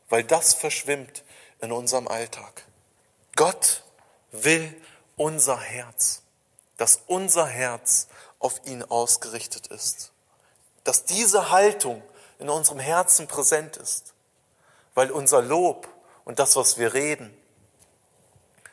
weil 0.08 0.24
das 0.24 0.54
verschwimmt 0.54 1.26
in 1.60 1.74
unserem 1.74 2.08
Alltag. 2.08 2.64
Gott 3.36 3.84
will 4.32 4.74
unser 5.18 5.60
Herz, 5.60 6.22
dass 6.78 7.02
unser 7.08 7.46
Herz 7.46 8.08
auf 8.40 8.62
ihn 8.66 8.84
ausgerichtet 8.84 9.68
ist. 9.68 10.12
Dass 10.84 11.06
diese 11.06 11.50
Haltung 11.52 12.04
in 12.40 12.50
unserem 12.50 12.80
Herzen 12.80 13.28
präsent 13.28 13.78
ist, 13.78 14.14
weil 14.94 15.12
unser 15.12 15.42
Lob 15.42 15.88
und 16.26 16.40
das, 16.40 16.56
was 16.56 16.78
wir 16.78 16.94
reden, 16.94 17.36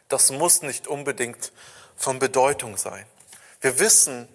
das 0.09 0.31
muss 0.31 0.63
nicht 0.63 0.87
unbedingt 0.87 1.53
von 1.97 2.19
Bedeutung 2.19 2.77
sein. 2.77 3.07
Wir 3.61 3.79
wissen, 3.79 4.29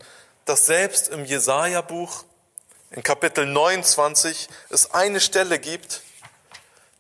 dass 0.45 0.65
selbst 0.65 1.09
im 1.09 1.25
Jesaja-Buch 1.25 2.23
in 2.91 3.03
Kapitel 3.03 3.45
29 3.45 4.47
es 4.69 4.91
eine 4.91 5.19
Stelle 5.19 5.59
gibt, 5.59 6.01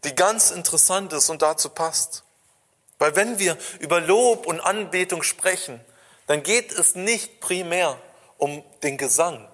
die 0.03 0.13
ganz 0.13 0.51
interessant 0.51 1.13
ist 1.13 1.29
und 1.29 1.41
dazu 1.41 1.69
passt. 1.69 2.23
Weil 2.99 3.15
wenn 3.15 3.39
wir 3.39 3.57
über 3.79 4.01
Lob 4.01 4.45
und 4.45 4.59
Anbetung 4.59 5.23
sprechen, 5.23 5.79
dann 6.27 6.43
geht 6.43 6.71
es 6.71 6.95
nicht 6.95 7.39
primär 7.39 7.97
um 8.37 8.63
den 8.83 8.97
Gesang. 8.97 9.47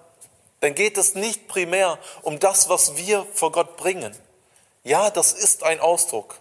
Dann 0.60 0.74
geht 0.74 0.96
es 0.96 1.14
nicht 1.14 1.48
primär 1.48 1.98
um 2.22 2.38
das, 2.38 2.68
was 2.68 2.96
wir 2.96 3.26
vor 3.34 3.52
Gott 3.52 3.76
bringen. 3.76 4.16
Ja, 4.82 5.10
das 5.10 5.32
ist 5.32 5.62
ein 5.62 5.80
Ausdruck. 5.80 6.36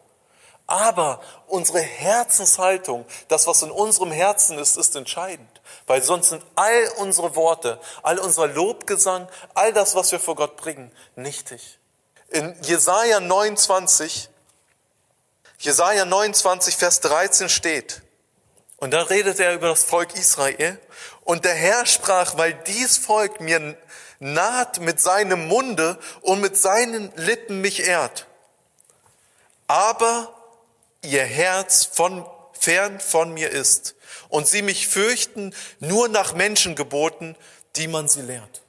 Aber 0.65 1.21
unsere 1.47 1.81
Herzenshaltung, 1.81 3.05
das, 3.27 3.47
was 3.47 3.63
in 3.63 3.71
unserem 3.71 4.11
Herzen 4.11 4.57
ist, 4.57 4.77
ist 4.77 4.95
entscheidend. 4.95 5.61
Weil 5.87 6.01
sonst 6.01 6.29
sind 6.29 6.43
all 6.55 6.89
unsere 6.97 7.35
Worte, 7.35 7.79
all 8.01 8.19
unser 8.19 8.47
Lobgesang, 8.47 9.27
all 9.53 9.73
das, 9.73 9.95
was 9.95 10.11
wir 10.11 10.19
vor 10.19 10.35
Gott 10.35 10.55
bringen, 10.55 10.91
nichtig. 11.15 11.79
In 12.29 12.55
Jesaja 12.63 13.19
29, 13.19 14.29
Jesaja 15.59 16.05
29, 16.05 16.77
Vers 16.77 17.01
13 17.01 17.49
steht, 17.49 18.01
und 18.83 18.91
da 18.91 19.03
redet 19.03 19.39
er 19.39 19.53
über 19.53 19.69
das 19.69 19.85
Volk 19.85 20.13
Israel. 20.15 20.77
Und 21.23 21.45
der 21.45 21.53
Herr 21.53 21.85
sprach, 21.85 22.37
weil 22.37 22.53
dies 22.53 22.97
Volk 22.97 23.39
mir 23.39 23.77
naht 24.19 24.79
mit 24.79 24.99
seinem 24.99 25.47
Munde 25.47 25.97
und 26.21 26.41
mit 26.41 26.57
seinen 26.57 27.13
Lippen 27.15 27.61
mich 27.61 27.87
ehrt. 27.87 28.27
Aber 29.67 30.33
ihr 31.01 31.23
Herz 31.23 31.85
von, 31.85 32.25
fern 32.53 32.99
von 32.99 33.33
mir 33.33 33.49
ist 33.49 33.95
und 34.29 34.47
sie 34.47 34.61
mich 34.61 34.87
fürchten 34.87 35.53
nur 35.79 36.07
nach 36.07 36.33
Menschengeboten, 36.33 37.35
die 37.75 37.87
man 37.87 38.07
sie 38.07 38.21
lehrt. 38.21 38.61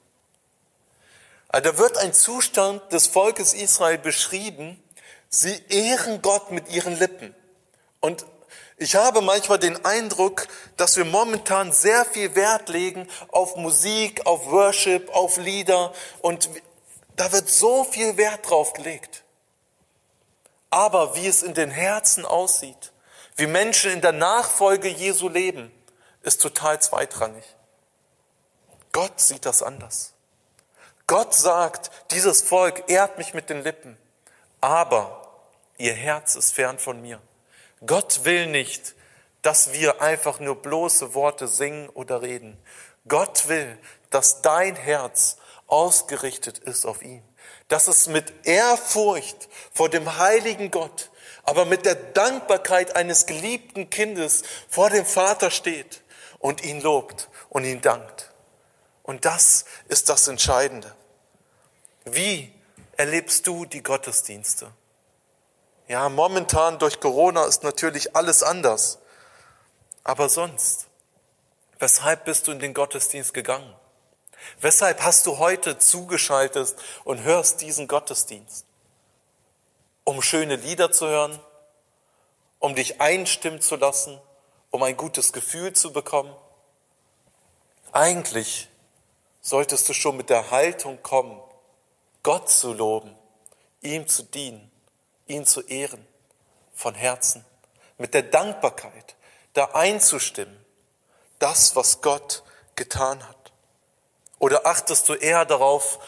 Also 1.49 1.71
da 1.71 1.79
wird 1.79 1.99
ein 1.99 2.13
Zustand 2.13 2.93
des 2.93 3.07
Volkes 3.07 3.55
Israel 3.55 3.99
beschrieben. 3.99 4.83
Sie 5.29 5.63
ehren 5.69 6.21
Gott 6.21 6.51
mit 6.51 6.69
ihren 6.69 6.99
Lippen. 6.99 7.35
Und 8.01 8.27
ich 8.77 8.97
habe 8.97 9.21
manchmal 9.21 9.59
den 9.59 9.85
Eindruck, 9.85 10.49
dass 10.77 10.97
wir 10.97 11.05
momentan 11.05 11.73
sehr 11.73 12.05
viel 12.05 12.35
Wert 12.35 12.69
legen 12.69 13.09
auf 13.29 13.57
Musik, 13.57 14.27
auf 14.27 14.47
Worship, 14.47 15.11
auf 15.11 15.37
Lieder 15.37 15.93
und 16.21 16.51
da 17.17 17.31
wird 17.31 17.49
so 17.49 17.85
viel 17.85 18.17
Wert 18.17 18.49
drauf 18.49 18.73
gelegt. 18.73 19.23
Aber 20.71 21.15
wie 21.15 21.29
es 21.29 21.45
in 21.45 21.55
den 21.55 21.71
Herzen 21.71 22.27
aussieht, 22.27 22.93
wie 23.37 23.47
Menschen 23.47 23.93
in 23.93 24.01
der 24.01 24.13
Nachfolge 24.13 24.89
Jesu 24.89 25.29
leben, 25.29 25.73
ist 26.23 26.43
total 26.43 26.81
zweitrangig. 26.83 27.45
Gott 28.91 29.21
sieht 29.21 29.47
das 29.47 29.63
anders. 29.63 30.15
Gott 31.07 31.35
sagt, 31.35 31.91
dieses 32.11 32.43
Volk 32.43 32.85
ehrt 32.89 33.19
mich 33.19 33.35
mit 33.35 33.51
den 33.51 33.63
Lippen, 33.63 33.97
aber 34.61 35.29
ihr 35.77 35.93
Herz 35.93 36.35
ist 36.35 36.55
fern 36.55 36.79
von 36.79 37.01
mir. 37.03 37.21
Gott 37.87 38.25
will 38.25 38.47
nicht, 38.47 38.95
dass 39.43 39.73
wir 39.73 40.01
einfach 40.01 40.41
nur 40.41 40.63
bloße 40.63 41.15
Worte 41.15 41.49
singen 41.49 41.89
oder 41.91 42.23
reden. 42.23 42.59
Gott 43.07 43.49
will, 43.49 43.79
dass 44.11 44.43
dein 44.43 44.77
Herz 44.77 45.37
ausgerichtet 45.67 46.59
ist 46.59 46.87
auf 46.87 47.03
ihn. 47.03 47.23
Dass 47.69 47.89
es 47.89 48.07
mit 48.07 48.47
Ehrfurcht 48.47 49.49
vor 49.73 49.89
dem 49.91 50.19
heiligen 50.19 50.71
Gott, 50.71 51.11
aber 51.43 51.67
mit 51.67 51.85
der 51.85 51.95
Dankbarkeit 51.95 52.97
eines 52.97 53.27
geliebten 53.27 53.91
Kindes 53.91 54.43
vor 54.69 54.89
dem 54.89 55.05
Vater 55.05 55.51
steht 55.51 56.03
und 56.39 56.65
ihn 56.65 56.81
lobt 56.81 57.29
und 57.51 57.65
ihn 57.65 57.83
dankt. 57.83 58.33
Und 59.03 59.27
das 59.27 59.67
ist 59.89 60.09
das 60.09 60.29
Entscheidende. 60.29 60.95
Wie 62.05 62.53
erlebst 62.97 63.47
du 63.47 63.67
die 63.67 63.83
Gottesdienste? 63.83 64.71
Ja, 65.87 66.09
momentan 66.09 66.79
durch 66.79 66.99
Corona 66.99 67.45
ist 67.45 67.63
natürlich 67.63 68.17
alles 68.17 68.43
anders. 68.43 68.99
Aber 70.03 70.29
sonst, 70.29 70.87
weshalb 71.79 72.25
bist 72.25 72.47
du 72.47 72.53
in 72.53 72.59
den 72.59 72.73
Gottesdienst 72.73 73.35
gegangen? 73.35 73.75
Weshalb 74.61 75.03
hast 75.03 75.27
du 75.27 75.39
heute 75.39 75.79
zugeschaltet 75.79 76.75
und 77.05 77.23
hörst 77.23 77.61
diesen 77.61 77.87
Gottesdienst? 77.87 78.67
Um 80.05 80.23
schöne 80.23 80.57
Lieder 80.57 80.91
zu 80.91 81.07
hören, 81.07 81.39
um 82.59 82.75
dich 82.75 83.01
einstimmen 83.01 83.61
zu 83.61 83.77
lassen, 83.77 84.19
um 84.71 84.83
ein 84.83 84.97
gutes 84.97 85.33
Gefühl 85.33 85.75
zu 85.75 85.93
bekommen? 85.93 86.35
Eigentlich 87.93 88.69
solltest 89.41 89.89
du 89.89 89.93
schon 89.93 90.17
mit 90.17 90.31
der 90.31 90.51
Haltung 90.51 91.03
kommen, 91.03 91.41
Gott 92.23 92.49
zu 92.51 92.73
loben, 92.73 93.15
ihm 93.83 94.09
zu 94.09 94.23
dienen 94.23 94.71
ihn 95.27 95.47
zu 95.47 95.63
ehren, 95.63 96.07
von 96.75 96.95
Herzen, 96.95 97.45
mit 97.99 98.15
der 98.15 98.23
Dankbarkeit, 98.23 99.17
da 99.53 99.67
einzustimmen, 99.67 100.65
das, 101.39 101.77
was 101.77 102.01
Gott 102.01 102.43
getan 102.77 103.27
hat? 103.29 103.53
Oder 104.39 104.67
achtest 104.67 105.09
du 105.09 105.15
eher 105.15 105.45
darauf, 105.45 105.99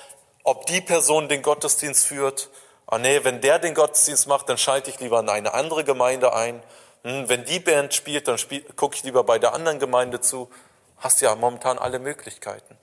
ob 0.42 0.66
die 0.66 0.80
Person 0.80 1.28
den 1.28 1.42
Gottesdienst 1.42 2.06
führt? 2.06 2.50
Ah 2.86 2.98
nee, 2.98 3.24
wenn 3.24 3.40
der 3.40 3.58
den 3.58 3.74
Gottesdienst 3.74 4.26
macht, 4.26 4.48
dann 4.48 4.58
schalte 4.58 4.90
ich 4.90 5.00
lieber 5.00 5.20
in 5.20 5.28
eine 5.28 5.54
andere 5.54 5.84
Gemeinde 5.84 6.32
ein. 6.32 6.62
Hm, 7.02 7.28
wenn 7.28 7.44
die 7.44 7.60
Band 7.60 7.94
spielt, 7.94 8.28
dann 8.28 8.38
spiel, 8.38 8.62
gucke 8.74 8.96
ich 8.96 9.04
lieber 9.04 9.24
bei 9.24 9.38
der 9.38 9.54
anderen 9.54 9.78
Gemeinde 9.78 10.20
zu. 10.20 10.50
Hast 10.98 11.20
ja 11.20 11.34
momentan 11.34 11.78
alle 11.78 11.98
Möglichkeiten. 11.98 12.76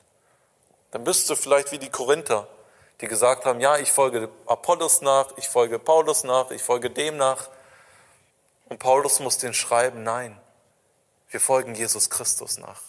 Dann 0.92 1.04
bist 1.04 1.30
du 1.30 1.36
vielleicht 1.36 1.72
wie 1.72 1.80
die 1.80 1.90
Korinther, 1.90 2.48
die 3.04 3.10
gesagt 3.10 3.44
haben, 3.44 3.60
ja, 3.60 3.78
ich 3.78 3.92
folge 3.92 4.30
Apollos 4.46 5.02
nach, 5.02 5.36
ich 5.36 5.50
folge 5.50 5.78
Paulus 5.78 6.24
nach, 6.24 6.52
ich 6.52 6.64
folge 6.64 6.90
dem 6.90 7.18
nach. 7.18 7.50
Und 8.70 8.80
Paulus 8.80 9.20
muss 9.20 9.38
den 9.38 9.54
schreiben, 9.54 10.04
nein, 10.04 10.40
wir 11.28 11.42
folgen 11.42 11.76
Jesus 11.76 12.10
Christus 12.10 12.58
nach. 12.60 12.82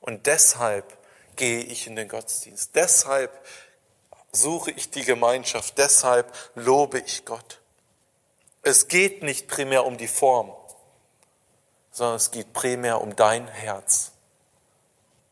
Und 0.00 0.26
deshalb 0.26 0.96
gehe 1.36 1.60
ich 1.60 1.86
in 1.86 1.96
den 1.96 2.08
Gottesdienst. 2.08 2.74
Deshalb 2.76 3.30
suche 4.32 4.70
ich 4.70 4.88
die 4.88 5.04
Gemeinschaft. 5.04 5.76
Deshalb 5.76 6.32
lobe 6.54 7.00
ich 7.00 7.26
Gott. 7.26 7.60
Es 8.62 8.88
geht 8.88 9.22
nicht 9.22 9.48
primär 9.48 9.84
um 9.84 9.98
die 9.98 10.08
Form, 10.08 10.50
sondern 11.90 12.16
es 12.16 12.30
geht 12.30 12.54
primär 12.54 13.02
um 13.02 13.14
dein 13.16 13.48
Herz. 13.48 14.12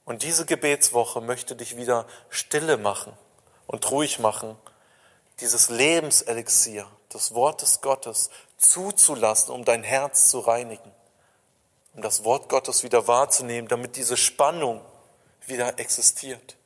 Und 0.05 0.23
diese 0.23 0.45
Gebetswoche 0.45 1.23
möchte 1.23 1.57
dich 1.57 1.79
wieder 1.79 2.07
stille 2.29 2.77
machen 2.77 3.17
und 3.67 3.91
ruhig 3.91 4.19
machen, 4.19 4.57
dieses 5.41 5.69
Lebenselixier 5.69 6.87
des 7.13 7.35
Wortes 7.35 7.81
Gottes 7.81 8.31
zuzulassen, 8.57 9.55
um 9.55 9.65
dein 9.65 9.83
Herz 9.83 10.31
zu 10.31 10.41
reinigen, 10.41 10.91
um 11.95 12.03
das 12.03 12.25
Wort 12.25 12.49
Gottes 12.49 12.83
wieder 12.83 13.07
wahrzunehmen, 13.07 13.69
damit 13.69 13.97
diese 13.97 14.17
Spannung 14.17 14.81
wieder 15.47 15.79
existiert, 15.79 16.57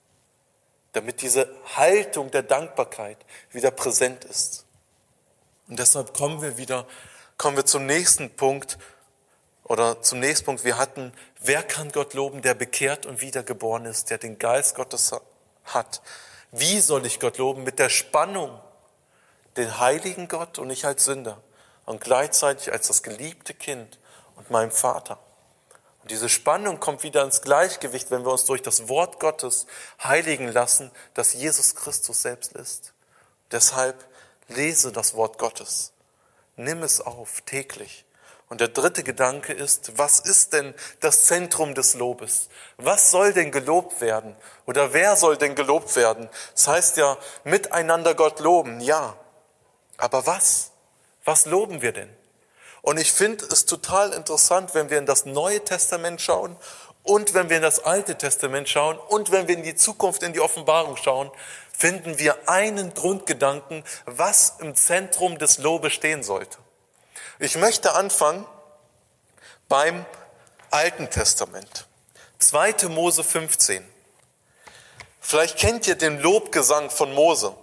damit 0.92 1.22
diese 1.22 1.48
Haltung 1.76 2.30
der 2.30 2.42
Dankbarkeit 2.42 3.18
wieder 3.50 3.70
präsent 3.70 4.24
ist. 4.24 4.64
Und 5.68 5.78
deshalb 5.78 6.14
kommen 6.14 6.42
wir 6.42 6.56
wieder, 6.56 6.86
kommen 7.36 7.56
wir 7.56 7.66
zum 7.66 7.86
nächsten 7.86 8.30
Punkt 8.30 8.78
oder 9.64 10.02
zum 10.02 10.18
nächsten 10.18 10.46
Punkt. 10.46 10.64
Wir 10.64 10.78
hatten, 10.78 11.12
wer 11.38 11.62
kann 11.62 11.92
Gott 11.92 12.14
loben, 12.14 12.42
der 12.42 12.54
bekehrt 12.54 13.06
und 13.06 13.20
wiedergeboren 13.20 13.84
ist, 13.84 14.10
der 14.10 14.18
den 14.18 14.38
Geist 14.38 14.74
Gottes 14.74 15.12
hat, 15.64 16.02
wie 16.52 16.80
soll 16.80 17.06
ich 17.06 17.20
Gott 17.20 17.38
loben? 17.38 17.64
Mit 17.64 17.78
der 17.78 17.88
Spannung, 17.88 18.58
den 19.56 19.78
heiligen 19.78 20.28
Gott 20.28 20.58
und 20.58 20.70
ich 20.70 20.84
als 20.84 21.04
Sünder 21.04 21.40
und 21.86 22.00
gleichzeitig 22.00 22.72
als 22.72 22.88
das 22.88 23.02
geliebte 23.02 23.54
Kind 23.54 23.98
und 24.36 24.50
meinem 24.50 24.70
Vater. 24.70 25.18
Und 26.02 26.10
diese 26.10 26.28
Spannung 26.28 26.80
kommt 26.80 27.02
wieder 27.02 27.22
ins 27.24 27.42
Gleichgewicht, 27.42 28.10
wenn 28.10 28.24
wir 28.24 28.32
uns 28.32 28.46
durch 28.46 28.62
das 28.62 28.88
Wort 28.88 29.20
Gottes 29.20 29.66
heiligen 30.02 30.48
lassen, 30.48 30.90
dass 31.14 31.34
Jesus 31.34 31.74
Christus 31.74 32.22
selbst 32.22 32.52
ist. 32.52 32.94
Deshalb 33.50 34.06
lese 34.48 34.92
das 34.92 35.14
Wort 35.14 35.38
Gottes. 35.38 35.92
Nimm 36.56 36.82
es 36.82 37.00
auf 37.00 37.42
täglich. 37.42 38.04
Und 38.50 38.60
der 38.60 38.68
dritte 38.68 39.04
Gedanke 39.04 39.52
ist, 39.52 39.96
was 39.96 40.18
ist 40.18 40.52
denn 40.52 40.74
das 40.98 41.26
Zentrum 41.26 41.76
des 41.76 41.94
Lobes? 41.94 42.48
Was 42.78 43.12
soll 43.12 43.32
denn 43.32 43.52
gelobt 43.52 44.00
werden? 44.00 44.34
Oder 44.66 44.92
wer 44.92 45.14
soll 45.14 45.36
denn 45.36 45.54
gelobt 45.54 45.94
werden? 45.94 46.28
Das 46.54 46.66
heißt 46.66 46.96
ja, 46.96 47.16
miteinander 47.44 48.14
Gott 48.16 48.40
loben, 48.40 48.80
ja. 48.80 49.16
Aber 49.98 50.26
was? 50.26 50.72
Was 51.24 51.46
loben 51.46 51.80
wir 51.80 51.92
denn? 51.92 52.10
Und 52.82 52.98
ich 52.98 53.12
finde 53.12 53.44
es 53.44 53.66
total 53.66 54.12
interessant, 54.12 54.74
wenn 54.74 54.90
wir 54.90 54.98
in 54.98 55.06
das 55.06 55.26
Neue 55.26 55.62
Testament 55.64 56.20
schauen 56.20 56.56
und 57.04 57.34
wenn 57.34 57.50
wir 57.50 57.56
in 57.56 57.62
das 57.62 57.84
Alte 57.84 58.18
Testament 58.18 58.68
schauen 58.68 58.98
und 58.98 59.30
wenn 59.30 59.46
wir 59.46 59.56
in 59.56 59.62
die 59.62 59.76
Zukunft, 59.76 60.24
in 60.24 60.32
die 60.32 60.40
Offenbarung 60.40 60.96
schauen, 60.96 61.30
finden 61.76 62.18
wir 62.18 62.48
einen 62.48 62.94
Grundgedanken, 62.94 63.84
was 64.06 64.56
im 64.58 64.74
Zentrum 64.74 65.38
des 65.38 65.58
Lobes 65.58 65.92
stehen 65.92 66.24
sollte. 66.24 66.58
Ich 67.42 67.56
möchte 67.56 67.94
anfangen 67.94 68.46
beim 69.66 70.04
Alten 70.70 71.08
Testament. 71.08 71.86
2. 72.38 72.88
Mose 72.90 73.24
15. 73.24 73.82
Vielleicht 75.22 75.56
kennt 75.56 75.86
ihr 75.86 75.94
den 75.94 76.20
Lobgesang 76.20 76.90
von 76.90 77.14
Mose. 77.14 77.54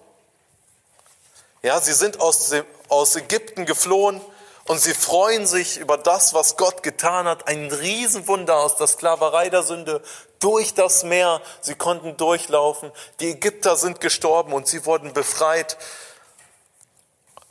Ja, 1.61 1.79
sie 1.79 1.93
sind 1.93 2.19
aus, 2.21 2.51
aus 2.89 3.15
Ägypten 3.17 3.67
geflohen 3.67 4.19
und 4.65 4.79
sie 4.79 4.95
freuen 4.95 5.45
sich 5.45 5.77
über 5.77 5.99
das, 5.99 6.33
was 6.33 6.57
Gott 6.57 6.81
getan 6.81 7.27
hat. 7.27 7.47
Ein 7.47 7.71
Riesenwunder 7.71 8.57
aus 8.57 8.77
der 8.77 8.87
Sklaverei 8.87 9.51
der 9.51 9.61
Sünde 9.61 10.01
durch 10.39 10.73
das 10.73 11.03
Meer. 11.03 11.39
Sie 11.61 11.75
konnten 11.75 12.17
durchlaufen. 12.17 12.91
Die 13.19 13.29
Ägypter 13.29 13.75
sind 13.75 14.01
gestorben 14.01 14.53
und 14.53 14.67
sie 14.67 14.87
wurden 14.87 15.13
befreit. 15.13 15.77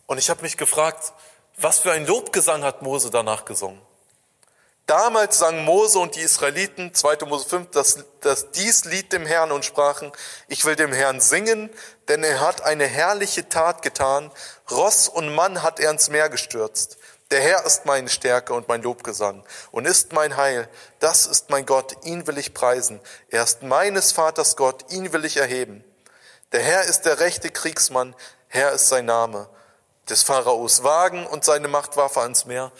Und 0.08 0.18
ich 0.18 0.28
habe 0.28 0.42
mich 0.42 0.56
gefragt, 0.56 1.12
was 1.56 1.78
für 1.78 1.92
ein 1.92 2.06
Lobgesang 2.06 2.64
hat 2.64 2.82
Mose 2.82 3.10
danach 3.10 3.44
gesungen? 3.44 3.80
Damals 4.86 5.38
sangen 5.38 5.64
Mose 5.64 5.98
und 5.98 6.14
die 6.14 6.20
Israeliten, 6.20 6.94
2. 6.94 7.26
Mose 7.26 7.48
5, 7.48 7.70
das, 7.72 8.04
das, 8.20 8.52
dies 8.52 8.84
Lied 8.84 9.12
dem 9.12 9.26
Herrn 9.26 9.50
und 9.50 9.64
sprachen, 9.64 10.12
ich 10.46 10.64
will 10.64 10.76
dem 10.76 10.92
Herrn 10.92 11.20
singen, 11.20 11.70
denn 12.06 12.22
er 12.22 12.40
hat 12.40 12.62
eine 12.62 12.86
herrliche 12.86 13.48
Tat 13.48 13.82
getan. 13.82 14.30
Ross 14.70 15.08
und 15.08 15.34
Mann 15.34 15.64
hat 15.64 15.80
er 15.80 15.90
ins 15.90 16.08
Meer 16.08 16.28
gestürzt. 16.28 16.98
Der 17.32 17.40
Herr 17.40 17.66
ist 17.66 17.84
meine 17.84 18.08
Stärke 18.08 18.54
und 18.54 18.68
mein 18.68 18.82
Lobgesang 18.82 19.42
und 19.72 19.86
ist 19.86 20.12
mein 20.12 20.36
Heil. 20.36 20.68
Das 21.00 21.26
ist 21.26 21.50
mein 21.50 21.66
Gott, 21.66 22.04
ihn 22.04 22.28
will 22.28 22.38
ich 22.38 22.54
preisen. 22.54 23.00
Er 23.28 23.42
ist 23.42 23.64
meines 23.64 24.12
Vaters 24.12 24.54
Gott, 24.54 24.92
ihn 24.92 25.12
will 25.12 25.24
ich 25.24 25.38
erheben. 25.38 25.82
Der 26.52 26.60
Herr 26.62 26.84
ist 26.84 27.02
der 27.02 27.18
rechte 27.18 27.50
Kriegsmann, 27.50 28.14
Herr 28.46 28.70
ist 28.70 28.88
sein 28.88 29.06
Name 29.06 29.48
des 30.08 30.22
Pharaos 30.22 30.82
Wagen 30.82 31.26
und 31.26 31.44
seine 31.44 31.68
Machtwaffe 31.68 32.20
ans 32.20 32.44
Meer 32.46 32.72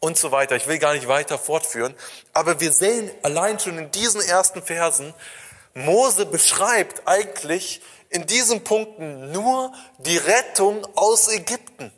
und 0.00 0.16
so 0.16 0.30
weiter. 0.30 0.56
Ich 0.56 0.66
will 0.66 0.78
gar 0.78 0.94
nicht 0.94 1.08
weiter 1.08 1.38
fortführen. 1.38 1.94
Aber 2.32 2.60
wir 2.60 2.72
sehen 2.72 3.10
allein 3.22 3.58
schon 3.58 3.78
in 3.78 3.90
diesen 3.90 4.20
ersten 4.20 4.62
Versen, 4.62 5.14
Mose 5.74 6.26
beschreibt 6.26 7.06
eigentlich 7.06 7.82
in 8.10 8.26
diesen 8.26 8.64
Punkten 8.64 9.32
nur 9.32 9.72
die 9.98 10.16
Rettung 10.16 10.86
aus 10.96 11.28
Ägypten. 11.28 11.92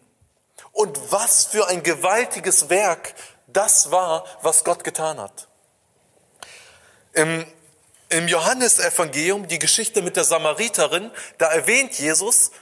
Und 0.73 0.99
was 1.13 1.47
für 1.47 1.69
ein 1.69 1.83
gewaltiges 1.83 2.69
Werk 2.69 3.15
das 3.47 3.91
war, 3.91 4.25
was 4.43 4.65
Gott 4.65 4.85
getan 4.85 5.21
hat. 5.21 5.49
Im, 7.13 7.45
im 8.09 8.29
Johannesevangelium, 8.29 9.49
die 9.49 9.59
Geschichte 9.59 10.03
mit 10.03 10.17
der 10.17 10.25
Samariterin, 10.25 11.11
da 11.39 11.49
erwähnt 11.49 11.99
Jesus, 11.99 12.53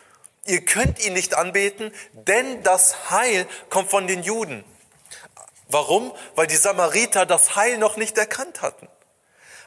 ihr 0.48 0.64
könnt 0.64 1.04
ihn 1.04 1.12
nicht 1.12 1.34
anbeten, 1.34 1.92
denn 2.12 2.62
das 2.62 3.10
Heil 3.10 3.46
kommt 3.70 3.90
von 3.90 4.06
den 4.06 4.22
Juden. 4.22 4.64
Warum? 5.68 6.12
Weil 6.34 6.46
die 6.46 6.56
Samariter 6.56 7.26
das 7.26 7.54
Heil 7.54 7.78
noch 7.78 7.96
nicht 7.96 8.16
erkannt 8.16 8.62
hatten. 8.62 8.88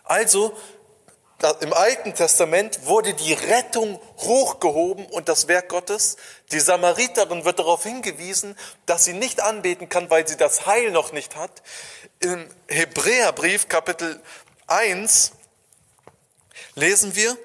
Also 0.04 0.58
im 1.62 1.74
Alten 1.74 2.14
Testament 2.14 2.86
wurde 2.86 3.14
die 3.14 3.34
Rettung 3.34 4.00
hochgehoben 4.18 5.06
und 5.08 5.28
das 5.28 5.48
Werk 5.48 5.70
Gottes. 5.70 6.18
Die 6.52 6.60
Samariterin 6.60 7.46
wird 7.46 7.60
darauf 7.60 7.84
hingewiesen, 7.84 8.56
dass 8.86 9.06
sie 9.06 9.14
nicht 9.14 9.42
anbeten 9.42 9.90
kann, 9.90 10.10
weil 10.10 10.28
sie 10.28 10.38
das 10.38 10.66
Heil 10.68 10.92
noch 10.92 11.14
nicht 11.14 11.36
hat. 11.36 11.64
Im 12.20 12.48
Hebräerbrief 12.68 13.70
Kapitel 13.70 14.22
1 14.68 15.32
lesen 16.76 17.16
wir, 17.16 17.36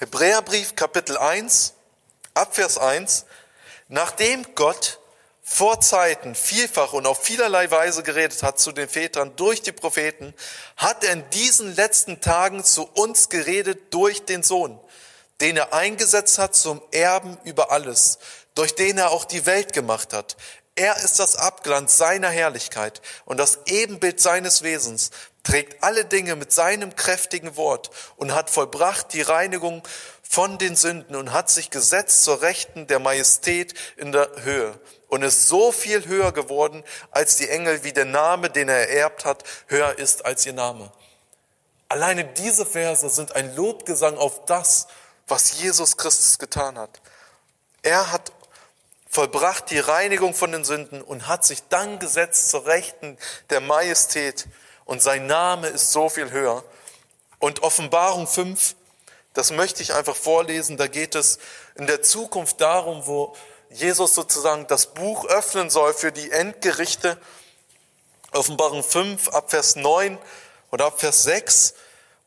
Hebräerbrief 0.00 0.76
Kapitel 0.76 1.18
1, 1.18 1.74
Abvers 2.32 2.78
1, 2.78 3.24
nachdem 3.88 4.46
Gott 4.54 5.00
vor 5.42 5.80
Zeiten 5.80 6.36
vielfach 6.36 6.92
und 6.92 7.04
auf 7.04 7.24
vielerlei 7.24 7.68
Weise 7.72 8.04
geredet 8.04 8.44
hat 8.44 8.60
zu 8.60 8.70
den 8.70 8.88
Vätern 8.88 9.34
durch 9.34 9.60
die 9.60 9.72
Propheten, 9.72 10.34
hat 10.76 11.02
er 11.02 11.14
in 11.14 11.28
diesen 11.30 11.74
letzten 11.74 12.20
Tagen 12.20 12.62
zu 12.62 12.84
uns 12.84 13.28
geredet 13.28 13.92
durch 13.92 14.24
den 14.24 14.44
Sohn, 14.44 14.78
den 15.40 15.56
er 15.56 15.72
eingesetzt 15.74 16.38
hat 16.38 16.54
zum 16.54 16.80
Erben 16.92 17.36
über 17.42 17.72
alles, 17.72 18.20
durch 18.54 18.76
den 18.76 18.98
er 18.98 19.10
auch 19.10 19.24
die 19.24 19.46
Welt 19.46 19.72
gemacht 19.72 20.12
hat. 20.12 20.36
Er 20.76 20.96
ist 20.98 21.18
das 21.18 21.34
Abglanz 21.34 21.98
seiner 21.98 22.30
Herrlichkeit 22.30 23.02
und 23.24 23.36
das 23.36 23.58
Ebenbild 23.66 24.20
seines 24.20 24.62
Wesens, 24.62 25.10
trägt 25.42 25.82
alle 25.82 26.04
Dinge 26.04 26.36
mit 26.36 26.52
seinem 26.52 26.94
kräftigen 26.96 27.56
Wort 27.56 27.90
und 28.16 28.34
hat 28.34 28.50
vollbracht 28.50 29.12
die 29.12 29.22
Reinigung 29.22 29.82
von 30.22 30.58
den 30.58 30.76
Sünden 30.76 31.16
und 31.16 31.32
hat 31.32 31.48
sich 31.50 31.70
gesetzt 31.70 32.24
zur 32.24 32.42
Rechten 32.42 32.86
der 32.86 32.98
Majestät 32.98 33.74
in 33.96 34.12
der 34.12 34.30
Höhe 34.42 34.78
und 35.08 35.22
ist 35.22 35.48
so 35.48 35.72
viel 35.72 36.06
höher 36.06 36.32
geworden 36.32 36.84
als 37.10 37.36
die 37.36 37.48
Engel, 37.48 37.82
wie 37.82 37.92
der 37.92 38.04
Name, 38.04 38.50
den 38.50 38.68
er 38.68 38.88
ererbt 38.88 39.24
hat, 39.24 39.42
höher 39.66 39.98
ist 39.98 40.26
als 40.26 40.44
ihr 40.44 40.52
Name. 40.52 40.92
Alleine 41.88 42.26
diese 42.26 42.66
Verse 42.66 43.08
sind 43.08 43.34
ein 43.34 43.56
Lobgesang 43.56 44.18
auf 44.18 44.44
das, 44.44 44.88
was 45.26 45.60
Jesus 45.60 45.96
Christus 45.96 46.38
getan 46.38 46.78
hat. 46.78 47.00
Er 47.82 48.12
hat 48.12 48.32
vollbracht 49.08 49.70
die 49.70 49.78
Reinigung 49.78 50.34
von 50.34 50.52
den 50.52 50.64
Sünden 50.64 51.00
und 51.00 51.26
hat 51.26 51.44
sich 51.44 51.62
dann 51.68 51.98
gesetzt 51.98 52.50
zur 52.50 52.66
Rechten 52.66 53.16
der 53.48 53.60
Majestät 53.60 54.46
und 54.88 55.02
sein 55.02 55.26
Name 55.26 55.68
ist 55.68 55.92
so 55.92 56.08
viel 56.08 56.30
höher. 56.30 56.64
Und 57.38 57.62
Offenbarung 57.62 58.26
5, 58.26 58.74
das 59.34 59.50
möchte 59.50 59.82
ich 59.82 59.92
einfach 59.92 60.16
vorlesen, 60.16 60.78
da 60.78 60.86
geht 60.86 61.14
es 61.14 61.38
in 61.74 61.86
der 61.86 62.00
Zukunft 62.00 62.62
darum, 62.62 63.06
wo 63.06 63.36
Jesus 63.68 64.14
sozusagen 64.14 64.66
das 64.66 64.94
Buch 64.94 65.26
öffnen 65.26 65.68
soll 65.68 65.92
für 65.92 66.10
die 66.10 66.30
Endgerichte. 66.30 67.18
Offenbarung 68.32 68.82
5 68.82 69.28
ab 69.28 69.50
Vers 69.50 69.76
9 69.76 70.16
oder 70.70 70.86
ab 70.86 70.98
Vers 70.98 71.22
6. 71.22 71.74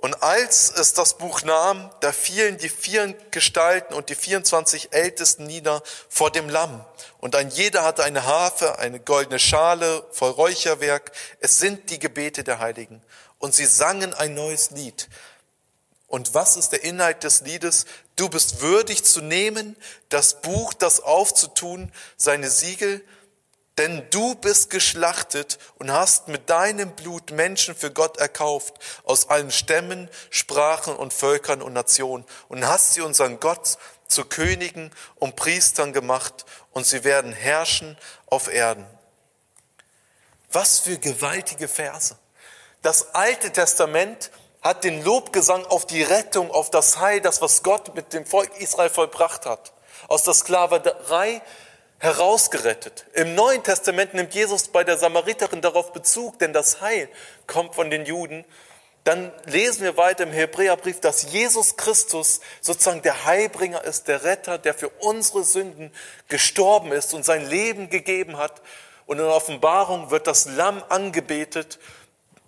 Und 0.01 0.23
als 0.23 0.71
es 0.71 0.93
das 0.93 1.13
Buch 1.19 1.43
nahm, 1.43 1.91
da 1.99 2.11
fielen 2.11 2.57
die 2.57 2.69
vier 2.69 3.15
Gestalten 3.29 3.93
und 3.93 4.09
die 4.09 4.15
24 4.15 4.93
Ältesten 4.93 5.45
nieder 5.45 5.83
vor 6.09 6.31
dem 6.31 6.49
Lamm. 6.49 6.83
Und 7.19 7.35
ein 7.35 7.51
jeder 7.51 7.83
hatte 7.83 8.03
eine 8.03 8.25
Harfe, 8.25 8.79
eine 8.79 8.99
goldene 8.99 9.37
Schale 9.37 10.03
voll 10.11 10.31
Räucherwerk. 10.31 11.11
Es 11.39 11.59
sind 11.59 11.91
die 11.91 11.99
Gebete 11.99 12.43
der 12.43 12.57
Heiligen. 12.57 13.03
Und 13.37 13.53
sie 13.53 13.65
sangen 13.65 14.15
ein 14.15 14.33
neues 14.33 14.71
Lied. 14.71 15.07
Und 16.07 16.33
was 16.33 16.57
ist 16.57 16.71
der 16.71 16.83
Inhalt 16.83 17.23
des 17.23 17.41
Liedes? 17.41 17.85
Du 18.15 18.27
bist 18.27 18.59
würdig 18.59 19.03
zu 19.03 19.21
nehmen, 19.21 19.75
das 20.09 20.41
Buch, 20.41 20.73
das 20.73 20.99
aufzutun, 20.99 21.91
seine 22.17 22.49
Siegel, 22.49 23.05
denn 23.77 24.05
du 24.11 24.35
bist 24.35 24.69
geschlachtet 24.69 25.57
und 25.79 25.91
hast 25.91 26.27
mit 26.27 26.49
deinem 26.49 26.91
Blut 26.91 27.31
Menschen 27.31 27.75
für 27.75 27.91
Gott 27.91 28.17
erkauft, 28.17 28.75
aus 29.03 29.29
allen 29.29 29.51
Stämmen, 29.51 30.09
Sprachen 30.29 30.95
und 30.95 31.13
Völkern 31.13 31.61
und 31.61 31.73
Nationen, 31.73 32.25
und 32.49 32.67
hast 32.67 32.93
sie 32.93 33.01
unseren 33.01 33.39
Gott 33.39 33.77
zu 34.07 34.25
Königen 34.25 34.91
und 35.15 35.35
Priestern 35.35 35.93
gemacht, 35.93 36.45
und 36.71 36.85
sie 36.85 37.03
werden 37.03 37.31
herrschen 37.31 37.97
auf 38.27 38.53
Erden. 38.53 38.85
Was 40.51 40.79
für 40.79 40.97
gewaltige 40.97 41.69
Verse. 41.69 42.17
Das 42.81 43.15
Alte 43.15 43.51
Testament 43.51 44.31
hat 44.61 44.83
den 44.83 45.03
Lobgesang 45.03 45.65
auf 45.65 45.87
die 45.87 46.03
Rettung, 46.03 46.51
auf 46.51 46.69
das 46.69 46.99
Heil, 46.99 47.21
das, 47.21 47.41
was 47.41 47.63
Gott 47.63 47.95
mit 47.95 48.13
dem 48.13 48.25
Volk 48.25 48.55
Israel 48.59 48.89
vollbracht 48.89 49.45
hat, 49.45 49.73
aus 50.07 50.23
der 50.23 50.33
Sklaverei 50.33 51.41
herausgerettet. 52.01 53.05
Im 53.13 53.35
Neuen 53.35 53.63
Testament 53.63 54.15
nimmt 54.15 54.33
Jesus 54.33 54.67
bei 54.69 54.83
der 54.83 54.97
Samariterin 54.97 55.61
darauf 55.61 55.93
Bezug, 55.93 56.39
denn 56.39 56.51
das 56.51 56.81
Heil 56.81 57.07
kommt 57.45 57.75
von 57.75 57.91
den 57.91 58.07
Juden. 58.07 58.43
Dann 59.03 59.31
lesen 59.45 59.83
wir 59.83 59.97
weiter 59.97 60.23
im 60.23 60.31
Hebräerbrief, 60.31 60.99
dass 60.99 61.31
Jesus 61.31 61.77
Christus 61.77 62.41
sozusagen 62.59 63.03
der 63.03 63.25
Heilbringer 63.25 63.83
ist, 63.83 64.07
der 64.07 64.23
Retter, 64.23 64.57
der 64.57 64.73
für 64.73 64.89
unsere 64.89 65.43
Sünden 65.43 65.91
gestorben 66.27 66.91
ist 66.91 67.13
und 67.13 67.23
sein 67.23 67.47
Leben 67.47 67.91
gegeben 67.91 68.37
hat. 68.37 68.63
Und 69.05 69.19
in 69.19 69.25
der 69.25 69.35
Offenbarung 69.35 70.09
wird 70.09 70.25
das 70.25 70.45
Lamm 70.45 70.83
angebetet 70.89 71.77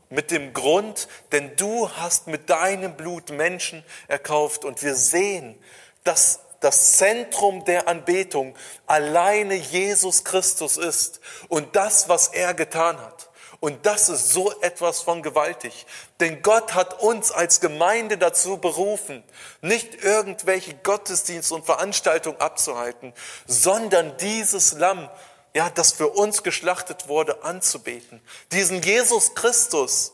mit 0.09 0.31
dem 0.31 0.53
Grund, 0.53 1.07
denn 1.31 1.55
du 1.57 1.91
hast 1.91 2.25
mit 2.25 2.49
deinem 2.49 2.95
Blut 2.95 3.29
Menschen 3.29 3.83
erkauft 4.07 4.65
und 4.65 4.81
wir 4.81 4.95
sehen, 4.95 5.59
dass 6.03 6.39
das 6.63 6.93
Zentrum 6.93 7.65
der 7.65 7.87
Anbetung 7.87 8.55
alleine 8.87 9.55
Jesus 9.55 10.23
Christus 10.23 10.77
ist 10.77 11.19
und 11.49 11.75
das, 11.75 12.09
was 12.09 12.29
er 12.29 12.53
getan 12.53 12.99
hat. 12.99 13.29
Und 13.59 13.85
das 13.85 14.09
ist 14.09 14.33
so 14.33 14.51
etwas 14.61 15.01
von 15.01 15.21
gewaltig. 15.21 15.85
Denn 16.19 16.41
Gott 16.41 16.73
hat 16.73 17.01
uns 17.01 17.31
als 17.31 17.61
Gemeinde 17.61 18.17
dazu 18.17 18.57
berufen, 18.57 19.23
nicht 19.61 20.03
irgendwelche 20.03 20.73
Gottesdienste 20.73 21.55
und 21.55 21.65
Veranstaltungen 21.65 22.41
abzuhalten, 22.41 23.13
sondern 23.47 24.17
dieses 24.17 24.73
Lamm 24.73 25.09
ja, 25.55 25.69
das 25.69 25.91
für 25.91 26.09
uns 26.09 26.43
geschlachtet 26.43 27.07
wurde, 27.07 27.43
anzubeten. 27.43 28.21
Diesen 28.51 28.81
Jesus 28.81 29.35
Christus, 29.35 30.12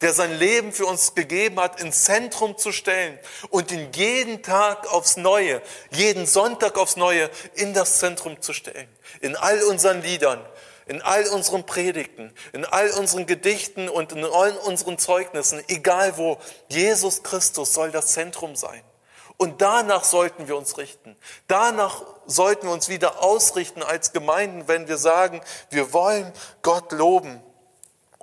der 0.00 0.12
sein 0.12 0.38
Leben 0.38 0.72
für 0.72 0.86
uns 0.86 1.14
gegeben 1.14 1.58
hat, 1.60 1.80
ins 1.80 2.04
Zentrum 2.04 2.56
zu 2.56 2.70
stellen 2.72 3.18
und 3.50 3.72
ihn 3.72 3.90
jeden 3.94 4.42
Tag 4.42 4.86
aufs 4.92 5.16
Neue, 5.16 5.60
jeden 5.90 6.26
Sonntag 6.26 6.78
aufs 6.78 6.96
Neue 6.96 7.28
in 7.54 7.74
das 7.74 7.98
Zentrum 7.98 8.40
zu 8.40 8.52
stellen. 8.52 8.88
In 9.20 9.34
all 9.34 9.62
unseren 9.64 10.02
Liedern, 10.02 10.44
in 10.86 11.02
all 11.02 11.26
unseren 11.28 11.66
Predigten, 11.66 12.32
in 12.52 12.64
all 12.64 12.90
unseren 12.92 13.26
Gedichten 13.26 13.88
und 13.88 14.12
in 14.12 14.24
all 14.24 14.52
unseren 14.58 14.98
Zeugnissen, 14.98 15.62
egal 15.68 16.16
wo, 16.16 16.38
Jesus 16.68 17.22
Christus 17.22 17.74
soll 17.74 17.90
das 17.90 18.08
Zentrum 18.08 18.54
sein. 18.56 18.82
Und 19.36 19.62
danach 19.62 20.02
sollten 20.02 20.48
wir 20.48 20.56
uns 20.56 20.78
richten. 20.78 21.16
Danach 21.46 22.02
sollten 22.26 22.66
wir 22.66 22.72
uns 22.72 22.88
wieder 22.88 23.22
ausrichten 23.22 23.84
als 23.84 24.12
Gemeinden, 24.12 24.66
wenn 24.66 24.88
wir 24.88 24.96
sagen, 24.96 25.40
wir 25.70 25.92
wollen 25.92 26.32
Gott 26.62 26.90
loben. 26.92 27.40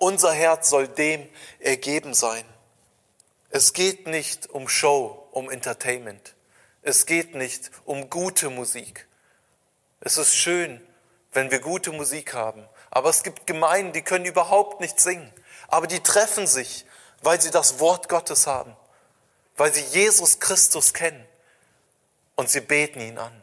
Unser 0.05 0.33
Herz 0.33 0.69
soll 0.69 0.87
dem 0.87 1.27
ergeben 1.59 2.13
sein. 2.13 2.45
Es 3.49 3.73
geht 3.73 4.05
nicht 4.07 4.49
um 4.49 4.69
Show, 4.69 5.27
um 5.31 5.49
Entertainment. 5.49 6.35
Es 6.83 7.05
geht 7.05 7.33
nicht 7.33 7.71
um 7.85 8.09
gute 8.09 8.49
Musik. 8.49 9.07
Es 10.01 10.17
ist 10.17 10.35
schön, 10.35 10.85
wenn 11.33 11.49
wir 11.49 11.59
gute 11.59 11.91
Musik 11.91 12.33
haben. 12.33 12.67
Aber 12.91 13.09
es 13.09 13.23
gibt 13.23 13.47
Gemeinden, 13.47 13.93
die 13.93 14.03
können 14.03 14.25
überhaupt 14.25 14.79
nicht 14.79 14.99
singen. 14.99 15.33
Aber 15.67 15.87
die 15.87 16.01
treffen 16.01 16.45
sich, 16.45 16.85
weil 17.21 17.41
sie 17.41 17.51
das 17.51 17.79
Wort 17.79 18.07
Gottes 18.07 18.45
haben 18.45 18.75
weil 19.57 19.73
sie 19.73 19.81
Jesus 19.81 20.39
Christus 20.39 20.93
kennen 20.93 21.25
und 22.35 22.49
sie 22.49 22.61
beten 22.61 22.99
ihn 22.99 23.17
an. 23.17 23.41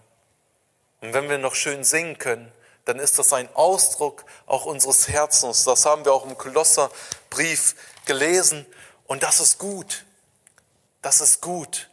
Und 1.01 1.15
wenn 1.15 1.29
wir 1.29 1.39
noch 1.39 1.55
schön 1.55 1.85
singen 1.85 2.19
können, 2.19 2.53
dann 2.85 2.99
ist 2.99 3.19
das 3.19 3.33
ein 3.33 3.49
Ausdruck 3.55 4.25
auch 4.47 4.65
unseres 4.65 5.09
Herzens. 5.09 5.65
Das 5.65 5.87
haben 5.87 6.05
wir 6.05 6.13
auch 6.13 6.25
im 6.25 6.37
Kolosserbrief 6.37 7.77
gelesen 8.05 8.67
und 9.07 9.23
das 9.23 9.41
ist 9.41 9.59
gut. 9.59 10.05
Das 11.01 11.21
ist 11.21 11.41
gut. 11.41 11.91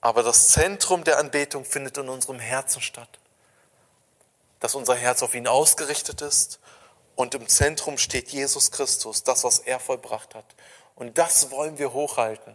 Aber 0.00 0.22
das 0.22 0.48
Zentrum 0.48 1.02
der 1.04 1.18
Anbetung 1.18 1.64
findet 1.64 1.96
in 1.96 2.08
unserem 2.08 2.38
Herzen 2.38 2.82
statt. 2.82 3.18
Dass 4.60 4.74
unser 4.74 4.94
Herz 4.94 5.22
auf 5.22 5.34
ihn 5.34 5.48
ausgerichtet 5.48 6.20
ist 6.20 6.60
und 7.16 7.34
im 7.34 7.48
Zentrum 7.48 7.98
steht 7.98 8.28
Jesus 8.30 8.70
Christus, 8.70 9.22
das, 9.22 9.44
was 9.44 9.60
er 9.60 9.80
vollbracht 9.80 10.34
hat. 10.34 10.44
Und 10.94 11.18
das 11.18 11.50
wollen 11.50 11.78
wir 11.78 11.92
hochhalten 11.92 12.54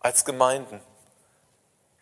als 0.00 0.24
Gemeinden. 0.24 0.80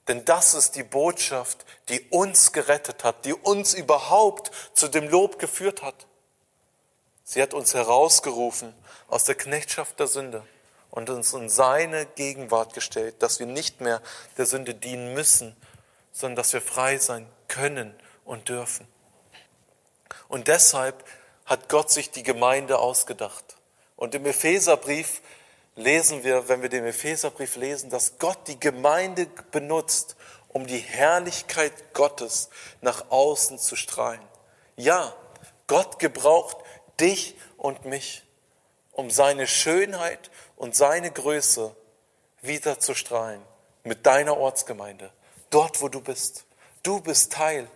Denn 0.08 0.24
das 0.24 0.54
ist 0.54 0.76
die 0.76 0.82
Botschaft, 0.82 1.64
die 1.88 2.00
uns 2.10 2.52
gerettet 2.52 3.04
hat, 3.04 3.24
die 3.24 3.32
uns 3.32 3.74
überhaupt 3.74 4.50
zu 4.74 4.88
dem 4.88 5.08
Lob 5.08 5.38
geführt 5.38 5.82
hat. 5.82 6.06
Sie 7.24 7.40
hat 7.40 7.54
uns 7.54 7.72
herausgerufen 7.72 8.74
aus 9.08 9.24
der 9.24 9.34
Knechtschaft 9.34 9.98
der 9.98 10.06
Sünde 10.06 10.46
und 10.90 11.08
uns 11.08 11.32
in 11.32 11.48
seine 11.48 12.04
Gegenwart 12.04 12.74
gestellt, 12.74 13.16
dass 13.20 13.38
wir 13.38 13.46
nicht 13.46 13.80
mehr 13.80 14.02
der 14.36 14.44
Sünde 14.46 14.74
dienen 14.74 15.14
müssen, 15.14 15.56
sondern 16.12 16.36
dass 16.36 16.52
wir 16.52 16.60
frei 16.60 16.98
sein 16.98 17.26
können 17.48 17.94
und 18.24 18.48
dürfen. 18.50 18.86
Und 20.28 20.48
deshalb 20.48 21.04
hat 21.46 21.68
Gott 21.68 21.90
sich 21.90 22.10
die 22.10 22.22
Gemeinde 22.22 22.78
ausgedacht. 22.78 23.56
Und 23.96 24.14
im 24.14 24.26
Epheserbrief 24.26 25.22
lesen 25.76 26.24
wir, 26.24 26.48
wenn 26.48 26.62
wir 26.62 26.68
den 26.68 26.86
Epheserbrief 26.86 27.56
lesen, 27.56 27.90
dass 27.90 28.18
Gott 28.18 28.38
die 28.46 28.60
Gemeinde 28.60 29.26
benutzt, 29.50 30.16
um 30.48 30.66
die 30.66 30.78
Herrlichkeit 30.78 31.94
Gottes 31.94 32.48
nach 32.80 33.10
außen 33.10 33.58
zu 33.58 33.74
strahlen. 33.76 34.20
Ja, 34.76 35.14
Gott 35.66 35.98
gebraucht 35.98 36.56
dich 37.00 37.36
und 37.56 37.84
mich, 37.84 38.24
um 38.92 39.10
seine 39.10 39.46
Schönheit 39.46 40.30
und 40.56 40.76
seine 40.76 41.10
Größe 41.10 41.74
wieder 42.40 42.78
zu 42.78 42.94
strahlen 42.94 43.42
mit 43.82 44.06
deiner 44.06 44.36
Ortsgemeinde, 44.36 45.10
dort 45.50 45.82
wo 45.82 45.88
du 45.88 46.00
bist. 46.00 46.44
Du 46.82 47.00
bist 47.00 47.32
Teil 47.32 47.68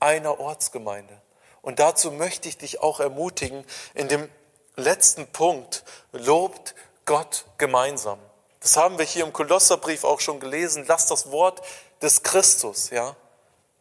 einer 0.00 0.40
Ortsgemeinde. 0.40 1.20
Und 1.62 1.78
dazu 1.78 2.10
möchte 2.10 2.48
ich 2.48 2.58
dich 2.58 2.80
auch 2.80 3.00
ermutigen, 3.00 3.64
in 3.94 4.08
dem 4.08 4.28
letzten 4.76 5.26
Punkt, 5.28 5.84
lobt 6.12 6.74
Gott 7.04 7.44
gemeinsam. 7.58 8.18
Das 8.60 8.76
haben 8.76 8.98
wir 8.98 9.04
hier 9.04 9.24
im 9.24 9.32
Kolosserbrief 9.32 10.04
auch 10.04 10.20
schon 10.20 10.40
gelesen. 10.40 10.84
Lass 10.88 11.06
das 11.06 11.30
Wort 11.30 11.60
des 12.00 12.22
Christus, 12.22 12.90
ja, 12.90 13.14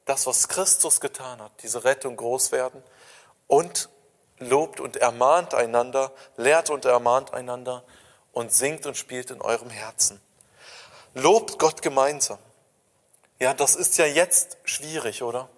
das, 0.05 0.27
was 0.27 0.47
Christus 0.47 0.99
getan 0.99 1.41
hat, 1.41 1.51
diese 1.61 1.83
Rettung 1.83 2.17
groß 2.17 2.51
werden 2.51 2.83
und 3.47 3.89
lobt 4.39 4.79
und 4.79 4.97
ermahnt 4.97 5.53
einander, 5.53 6.11
lehrt 6.35 6.69
und 6.69 6.85
ermahnt 6.85 7.33
einander 7.33 7.83
und 8.33 8.51
singt 8.51 8.85
und 8.85 8.97
spielt 8.97 9.31
in 9.31 9.41
eurem 9.41 9.69
Herzen. 9.69 10.19
Lobt 11.13 11.59
Gott 11.59 11.81
gemeinsam. 11.81 12.39
Ja, 13.39 13.53
das 13.53 13.75
ist 13.75 13.97
ja 13.97 14.05
jetzt 14.05 14.57
schwierig, 14.63 15.23
oder? 15.23 15.49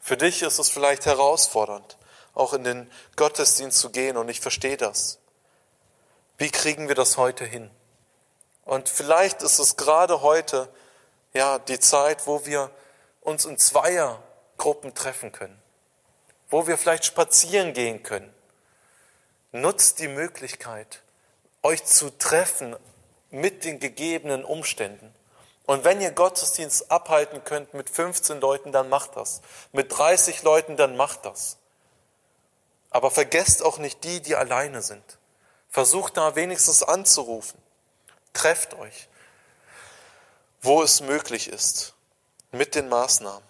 Für 0.00 0.16
dich 0.16 0.42
ist 0.42 0.58
es 0.58 0.68
vielleicht 0.68 1.06
herausfordernd, 1.06 1.96
auch 2.34 2.52
in 2.52 2.64
den 2.64 2.90
Gottesdienst 3.16 3.78
zu 3.78 3.90
gehen 3.90 4.16
und 4.16 4.28
ich 4.28 4.40
verstehe 4.40 4.76
das. 4.76 5.18
Wie 6.42 6.50
kriegen 6.50 6.88
wir 6.88 6.96
das 6.96 7.18
heute 7.18 7.44
hin? 7.44 7.70
Und 8.64 8.88
vielleicht 8.88 9.44
ist 9.44 9.60
es 9.60 9.76
gerade 9.76 10.22
heute 10.22 10.68
ja 11.34 11.60
die 11.60 11.78
Zeit, 11.78 12.26
wo 12.26 12.44
wir 12.44 12.68
uns 13.20 13.44
in 13.44 13.58
Zweiergruppen 13.58 14.92
treffen 14.92 15.30
können, 15.30 15.62
wo 16.50 16.66
wir 16.66 16.76
vielleicht 16.76 17.04
spazieren 17.04 17.74
gehen 17.74 18.02
können. 18.02 18.34
Nutzt 19.52 20.00
die 20.00 20.08
Möglichkeit, 20.08 21.02
euch 21.62 21.84
zu 21.84 22.10
treffen 22.10 22.74
mit 23.30 23.62
den 23.62 23.78
gegebenen 23.78 24.44
Umständen. 24.44 25.14
Und 25.66 25.84
wenn 25.84 26.00
ihr 26.00 26.10
Gottesdienst 26.10 26.90
abhalten 26.90 27.44
könnt 27.44 27.72
mit 27.72 27.88
15 27.88 28.40
Leuten, 28.40 28.72
dann 28.72 28.88
macht 28.88 29.14
das. 29.14 29.42
Mit 29.70 29.96
30 29.96 30.42
Leuten, 30.42 30.76
dann 30.76 30.96
macht 30.96 31.24
das. 31.24 31.58
Aber 32.90 33.12
vergesst 33.12 33.62
auch 33.62 33.78
nicht 33.78 34.02
die, 34.02 34.20
die 34.20 34.34
alleine 34.34 34.82
sind. 34.82 35.18
Versucht 35.72 36.18
da 36.18 36.36
wenigstens 36.36 36.82
anzurufen. 36.82 37.58
Trefft 38.34 38.74
euch, 38.74 39.08
wo 40.60 40.82
es 40.82 41.00
möglich 41.00 41.48
ist, 41.48 41.94
mit 42.50 42.74
den 42.74 42.90
Maßnahmen, 42.90 43.42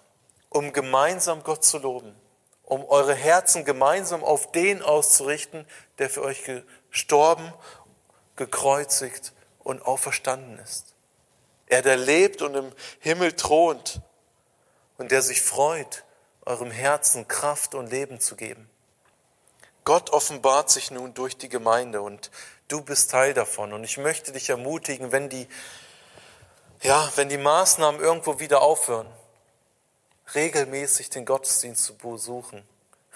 um 0.47 0.71
gemeinsam 0.71 1.43
Gott 1.43 1.65
zu 1.65 1.79
loben, 1.79 2.15
um 2.63 2.85
eure 2.85 3.13
Herzen 3.13 3.65
gemeinsam 3.65 4.23
auf 4.23 4.53
den 4.53 4.81
auszurichten, 4.81 5.67
der 5.97 6.09
für 6.09 6.21
euch 6.21 6.49
gestorben, 6.89 7.53
gekreuzigt 8.37 9.33
und 9.59 9.81
auferstanden 9.81 10.59
ist. 10.59 10.95
Er, 11.67 11.81
der 11.81 11.97
lebt 11.97 12.41
und 12.41 12.55
im 12.55 12.71
Himmel 12.99 13.33
thront 13.33 13.99
und 14.97 15.11
der 15.11 15.21
sich 15.21 15.41
freut, 15.41 16.05
eurem 16.45 16.71
Herzen 16.71 17.27
Kraft 17.27 17.75
und 17.75 17.91
Leben 17.91 18.21
zu 18.21 18.37
geben. 18.37 18.69
Gott 19.85 20.11
offenbart 20.11 20.69
sich 20.69 20.91
nun 20.91 21.13
durch 21.13 21.37
die 21.37 21.49
Gemeinde 21.49 22.01
und 22.01 22.31
du 22.67 22.81
bist 22.81 23.11
Teil 23.11 23.33
davon. 23.33 23.73
Und 23.73 23.83
ich 23.83 23.97
möchte 23.97 24.31
dich 24.31 24.49
ermutigen, 24.49 25.11
wenn 25.11 25.29
die, 25.29 25.47
ja, 26.81 27.11
wenn 27.15 27.29
die 27.29 27.37
Maßnahmen 27.37 27.99
irgendwo 27.99 28.39
wieder 28.39 28.61
aufhören, 28.61 29.07
regelmäßig 30.35 31.09
den 31.09 31.25
Gottesdienst 31.25 31.83
zu 31.83 31.95
besuchen, 31.97 32.67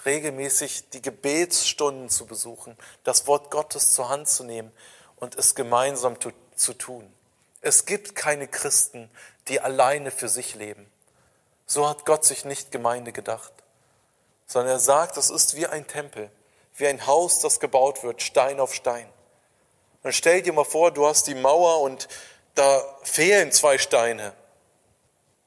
regelmäßig 0.04 0.90
die 0.90 1.02
Gebetsstunden 1.02 2.08
zu 2.08 2.26
besuchen, 2.26 2.76
das 3.02 3.26
Wort 3.26 3.50
Gottes 3.50 3.92
zur 3.92 4.08
Hand 4.08 4.28
zu 4.28 4.44
nehmen 4.44 4.72
und 5.16 5.36
es 5.36 5.54
gemeinsam 5.54 6.16
zu 6.54 6.74
tun. 6.74 7.12
Es 7.60 7.86
gibt 7.86 8.14
keine 8.14 8.46
Christen, 8.46 9.10
die 9.48 9.60
alleine 9.60 10.10
für 10.10 10.28
sich 10.28 10.54
leben. 10.54 10.90
So 11.66 11.88
hat 11.88 12.06
Gott 12.06 12.24
sich 12.24 12.44
nicht 12.44 12.70
Gemeinde 12.70 13.12
gedacht, 13.12 13.52
sondern 14.46 14.74
er 14.74 14.78
sagt, 14.78 15.16
es 15.16 15.30
ist 15.30 15.56
wie 15.56 15.66
ein 15.66 15.86
Tempel 15.86 16.30
wie 16.78 16.86
ein 16.86 17.06
Haus, 17.06 17.40
das 17.40 17.60
gebaut 17.60 18.02
wird, 18.02 18.22
Stein 18.22 18.60
auf 18.60 18.74
Stein. 18.74 19.08
Und 20.02 20.12
stell 20.12 20.42
dir 20.42 20.52
mal 20.52 20.64
vor, 20.64 20.92
du 20.92 21.06
hast 21.06 21.26
die 21.26 21.34
Mauer 21.34 21.80
und 21.80 22.08
da 22.54 22.82
fehlen 23.02 23.52
zwei 23.52 23.78
Steine. 23.78 24.32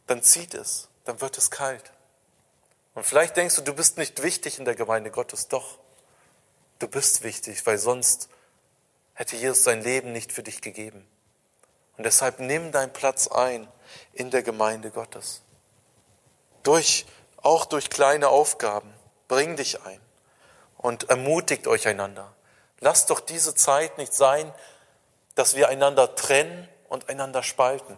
Dann 0.08 0.22
zieht 0.22 0.54
es, 0.54 0.90
dann 1.06 1.22
wird 1.22 1.38
es 1.38 1.50
kalt. 1.50 1.92
Und 2.94 3.06
vielleicht 3.06 3.38
denkst 3.38 3.56
du, 3.56 3.62
du 3.62 3.74
bist 3.74 3.98
nicht 3.98 4.22
wichtig 4.22 4.60
in 4.60 4.66
der 4.66 4.76
Gemeinde 4.76 5.12
Gottes. 5.12 5.48
Doch, 5.48 5.80
du 6.80 6.88
bist 6.88 7.24
wichtig, 7.24 7.66
weil 7.66 7.78
sonst 7.78 8.28
hätte 9.14 9.38
Jesus 9.38 9.64
sein 9.64 9.82
Leben 9.82 10.12
nicht 10.12 10.34
für 10.34 10.44
dich 10.44 10.62
gegeben. 10.62 11.08
Und 11.98 12.04
deshalb 12.04 12.40
nimm 12.40 12.74
deinen 12.74 12.92
Platz 12.92 13.28
ein 13.28 13.68
in 14.12 14.32
der 14.32 14.44
Gemeinde 14.44 14.92
Gottes. 14.92 15.42
Durch, 16.64 17.06
auch 17.38 17.66
durch 17.66 17.90
kleine 17.90 18.28
Aufgaben. 18.28 18.94
Bring 19.30 19.56
dich 19.56 19.82
ein 19.84 20.02
und 20.82 21.10
ermutigt 21.10 21.68
euch 21.68 21.88
einander. 21.88 22.34
Lasst 22.80 23.10
doch 23.10 23.20
diese 23.20 23.56
Zeit 23.56 23.98
nicht 23.98 24.14
sein, 24.14 24.52
dass 25.36 25.56
wir 25.56 25.70
einander 25.70 26.16
trennen 26.16 26.68
und 26.90 27.10
einander 27.10 27.44
spalten. 27.44 27.98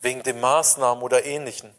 Wegen 0.00 0.22
den 0.22 0.40
Maßnahmen 0.40 1.02
oder 1.02 1.24
ähnlichen. 1.24 1.74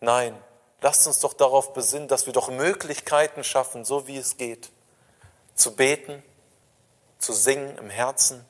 Nein, 0.00 0.40
lasst 0.80 1.06
uns 1.06 1.18
doch 1.18 1.32
darauf 1.32 1.72
besinnen, 1.72 2.08
dass 2.08 2.26
wir 2.26 2.32
doch 2.32 2.48
Möglichkeiten 2.48 3.42
schaffen, 3.42 3.84
so 3.84 4.06
wie 4.06 4.16
es 4.16 4.36
geht. 4.36 4.70
Zu 5.54 5.74
beten, 5.74 6.22
zu 7.18 7.32
singen 7.32 7.76
im 7.78 7.90
Herzen 7.90 8.44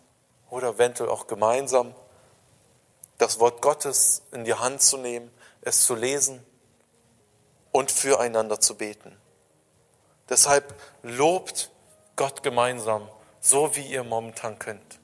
oder 0.51 0.69
eventuell 0.69 1.09
auch 1.09 1.27
gemeinsam. 1.27 1.95
Das 3.17 3.41
Wort 3.41 3.63
Gottes 3.63 4.23
in 4.33 4.45
die 4.45 4.55
Hand 4.55 4.83
zu 4.83 4.99
nehmen, 4.99 5.31
es 5.63 5.85
zu 5.85 5.95
lesen 5.95 6.45
und 7.73 7.91
füreinander 7.91 8.61
zu 8.61 8.77
beten. 8.77 9.17
Deshalb 10.29 10.75
lobt 11.03 11.71
Gott 12.17 12.43
gemeinsam, 12.43 13.09
so 13.41 13.75
wie 13.77 13.87
ihr 13.87 14.05
momentan 14.05 14.59
könnt. 14.59 14.99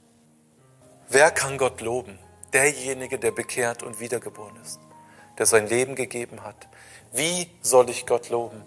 Wer 1.08 1.30
kann 1.30 1.58
Gott 1.58 1.80
loben? 1.80 2.18
Derjenige, 2.52 3.18
der 3.18 3.30
bekehrt 3.30 3.82
und 3.82 4.00
wiedergeboren 4.00 4.56
ist, 4.62 4.80
der 5.38 5.46
sein 5.46 5.66
Leben 5.66 5.94
gegeben 5.94 6.42
hat. 6.42 6.68
Wie 7.12 7.50
soll 7.62 7.88
ich 7.90 8.06
Gott 8.06 8.28
loben? 8.28 8.62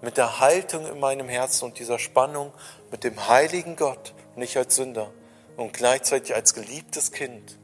Mit 0.00 0.16
der 0.16 0.40
Haltung 0.40 0.86
in 0.86 0.98
meinem 0.98 1.28
Herzen 1.28 1.66
und 1.66 1.78
dieser 1.78 1.98
Spannung 1.98 2.52
mit 2.90 3.04
dem 3.04 3.28
heiligen 3.28 3.76
Gott, 3.76 4.14
nicht 4.36 4.56
als 4.56 4.76
Sünder 4.76 5.10
und 5.56 5.72
gleichzeitig 5.72 6.34
als 6.34 6.54
geliebtes 6.54 7.12
Kind 7.12 7.58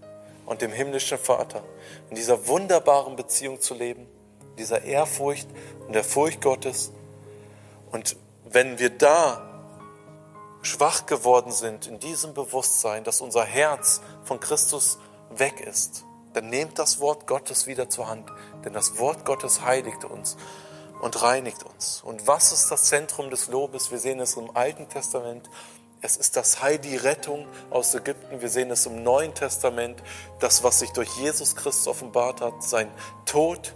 und 0.44 0.60
dem 0.60 0.72
himmlischen 0.72 1.18
Vater, 1.18 1.64
in 2.10 2.16
dieser 2.16 2.46
wunderbaren 2.46 3.16
Beziehung 3.16 3.60
zu 3.60 3.74
leben, 3.74 4.06
dieser 4.58 4.82
Ehrfurcht 4.82 5.48
und 5.86 5.94
der 5.94 6.04
Furcht 6.04 6.42
Gottes 6.42 6.92
und 7.90 8.16
wenn 8.50 8.78
wir 8.78 8.90
da 8.90 9.42
schwach 10.62 11.06
geworden 11.06 11.52
sind 11.52 11.86
in 11.86 11.98
diesem 11.98 12.34
Bewusstsein, 12.34 13.04
dass 13.04 13.20
unser 13.20 13.44
Herz 13.44 14.00
von 14.24 14.40
Christus 14.40 14.98
weg 15.30 15.60
ist, 15.60 16.04
dann 16.32 16.48
nehmt 16.48 16.78
das 16.78 17.00
Wort 17.00 17.26
Gottes 17.26 17.66
wieder 17.66 17.88
zur 17.88 18.08
Hand, 18.08 18.30
denn 18.64 18.72
das 18.72 18.98
Wort 18.98 19.24
Gottes 19.24 19.62
heiligt 19.62 20.04
uns 20.04 20.36
und 21.00 21.22
reinigt 21.22 21.62
uns. 21.62 22.02
Und 22.04 22.26
was 22.26 22.52
ist 22.52 22.70
das 22.70 22.84
Zentrum 22.84 23.30
des 23.30 23.48
Lobes? 23.48 23.90
Wir 23.90 23.98
sehen 23.98 24.20
es 24.20 24.34
im 24.34 24.54
Alten 24.54 24.88
Testament. 24.88 25.48
Es 26.02 26.16
ist 26.16 26.36
das 26.36 26.62
Heil, 26.62 26.78
die 26.78 26.96
Rettung 26.96 27.46
aus 27.70 27.94
Ägypten. 27.94 28.40
Wir 28.40 28.48
sehen 28.48 28.70
es 28.70 28.86
im 28.86 29.02
Neuen 29.02 29.34
Testament, 29.34 30.02
das, 30.40 30.62
was 30.62 30.78
sich 30.78 30.90
durch 30.92 31.08
Jesus 31.16 31.56
Christus 31.56 31.88
offenbart 31.88 32.40
hat, 32.40 32.62
sein 32.62 32.90
Tod 33.24 33.74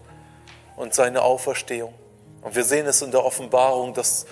und 0.77 0.95
seine 0.95 1.23
Auferstehung. 1.23 1.95
Und 2.43 2.55
wir 2.55 2.64
sehen 2.64 2.87
es 2.87 3.03
in 3.03 3.11
der 3.11 3.25
Offenbarung, 3.25 3.95
dass 3.95 4.27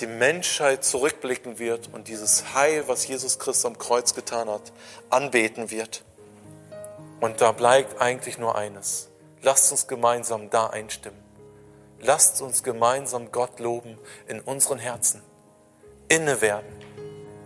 die 0.00 0.06
Menschheit 0.06 0.84
zurückblicken 0.84 1.58
wird 1.58 1.92
und 1.92 2.08
dieses 2.08 2.54
Heil, 2.54 2.88
was 2.88 3.06
Jesus 3.06 3.38
Christus 3.38 3.66
am 3.66 3.78
Kreuz 3.78 4.14
getan 4.14 4.48
hat, 4.48 4.72
anbeten 5.10 5.70
wird. 5.70 6.04
Und 7.20 7.40
da 7.40 7.52
bleibt 7.52 8.00
eigentlich 8.00 8.38
nur 8.38 8.56
eines. 8.56 9.08
Lasst 9.42 9.70
uns 9.70 9.86
gemeinsam 9.86 10.50
da 10.50 10.68
einstimmen. 10.68 11.18
Lasst 12.00 12.40
uns 12.40 12.62
gemeinsam 12.62 13.30
Gott 13.30 13.60
loben 13.60 13.98
in 14.26 14.40
unseren 14.40 14.78
Herzen. 14.78 15.22
Inne 16.08 16.40
werden, 16.40 16.68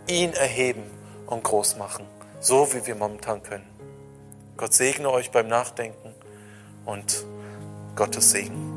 ihn 0.07 0.33
erheben 0.33 0.85
und 1.27 1.43
groß 1.43 1.77
machen, 1.77 2.07
so 2.41 2.73
wie 2.73 2.87
wir 2.87 2.95
momentan 2.95 3.43
können. 3.43 3.69
Gott 4.57 4.73
segne 4.73 5.11
euch 5.11 5.33
beim 5.33 5.49
Nachdenken 5.49 6.15
und 6.85 7.25
Gottes 7.97 8.31
Segen. 8.31 8.74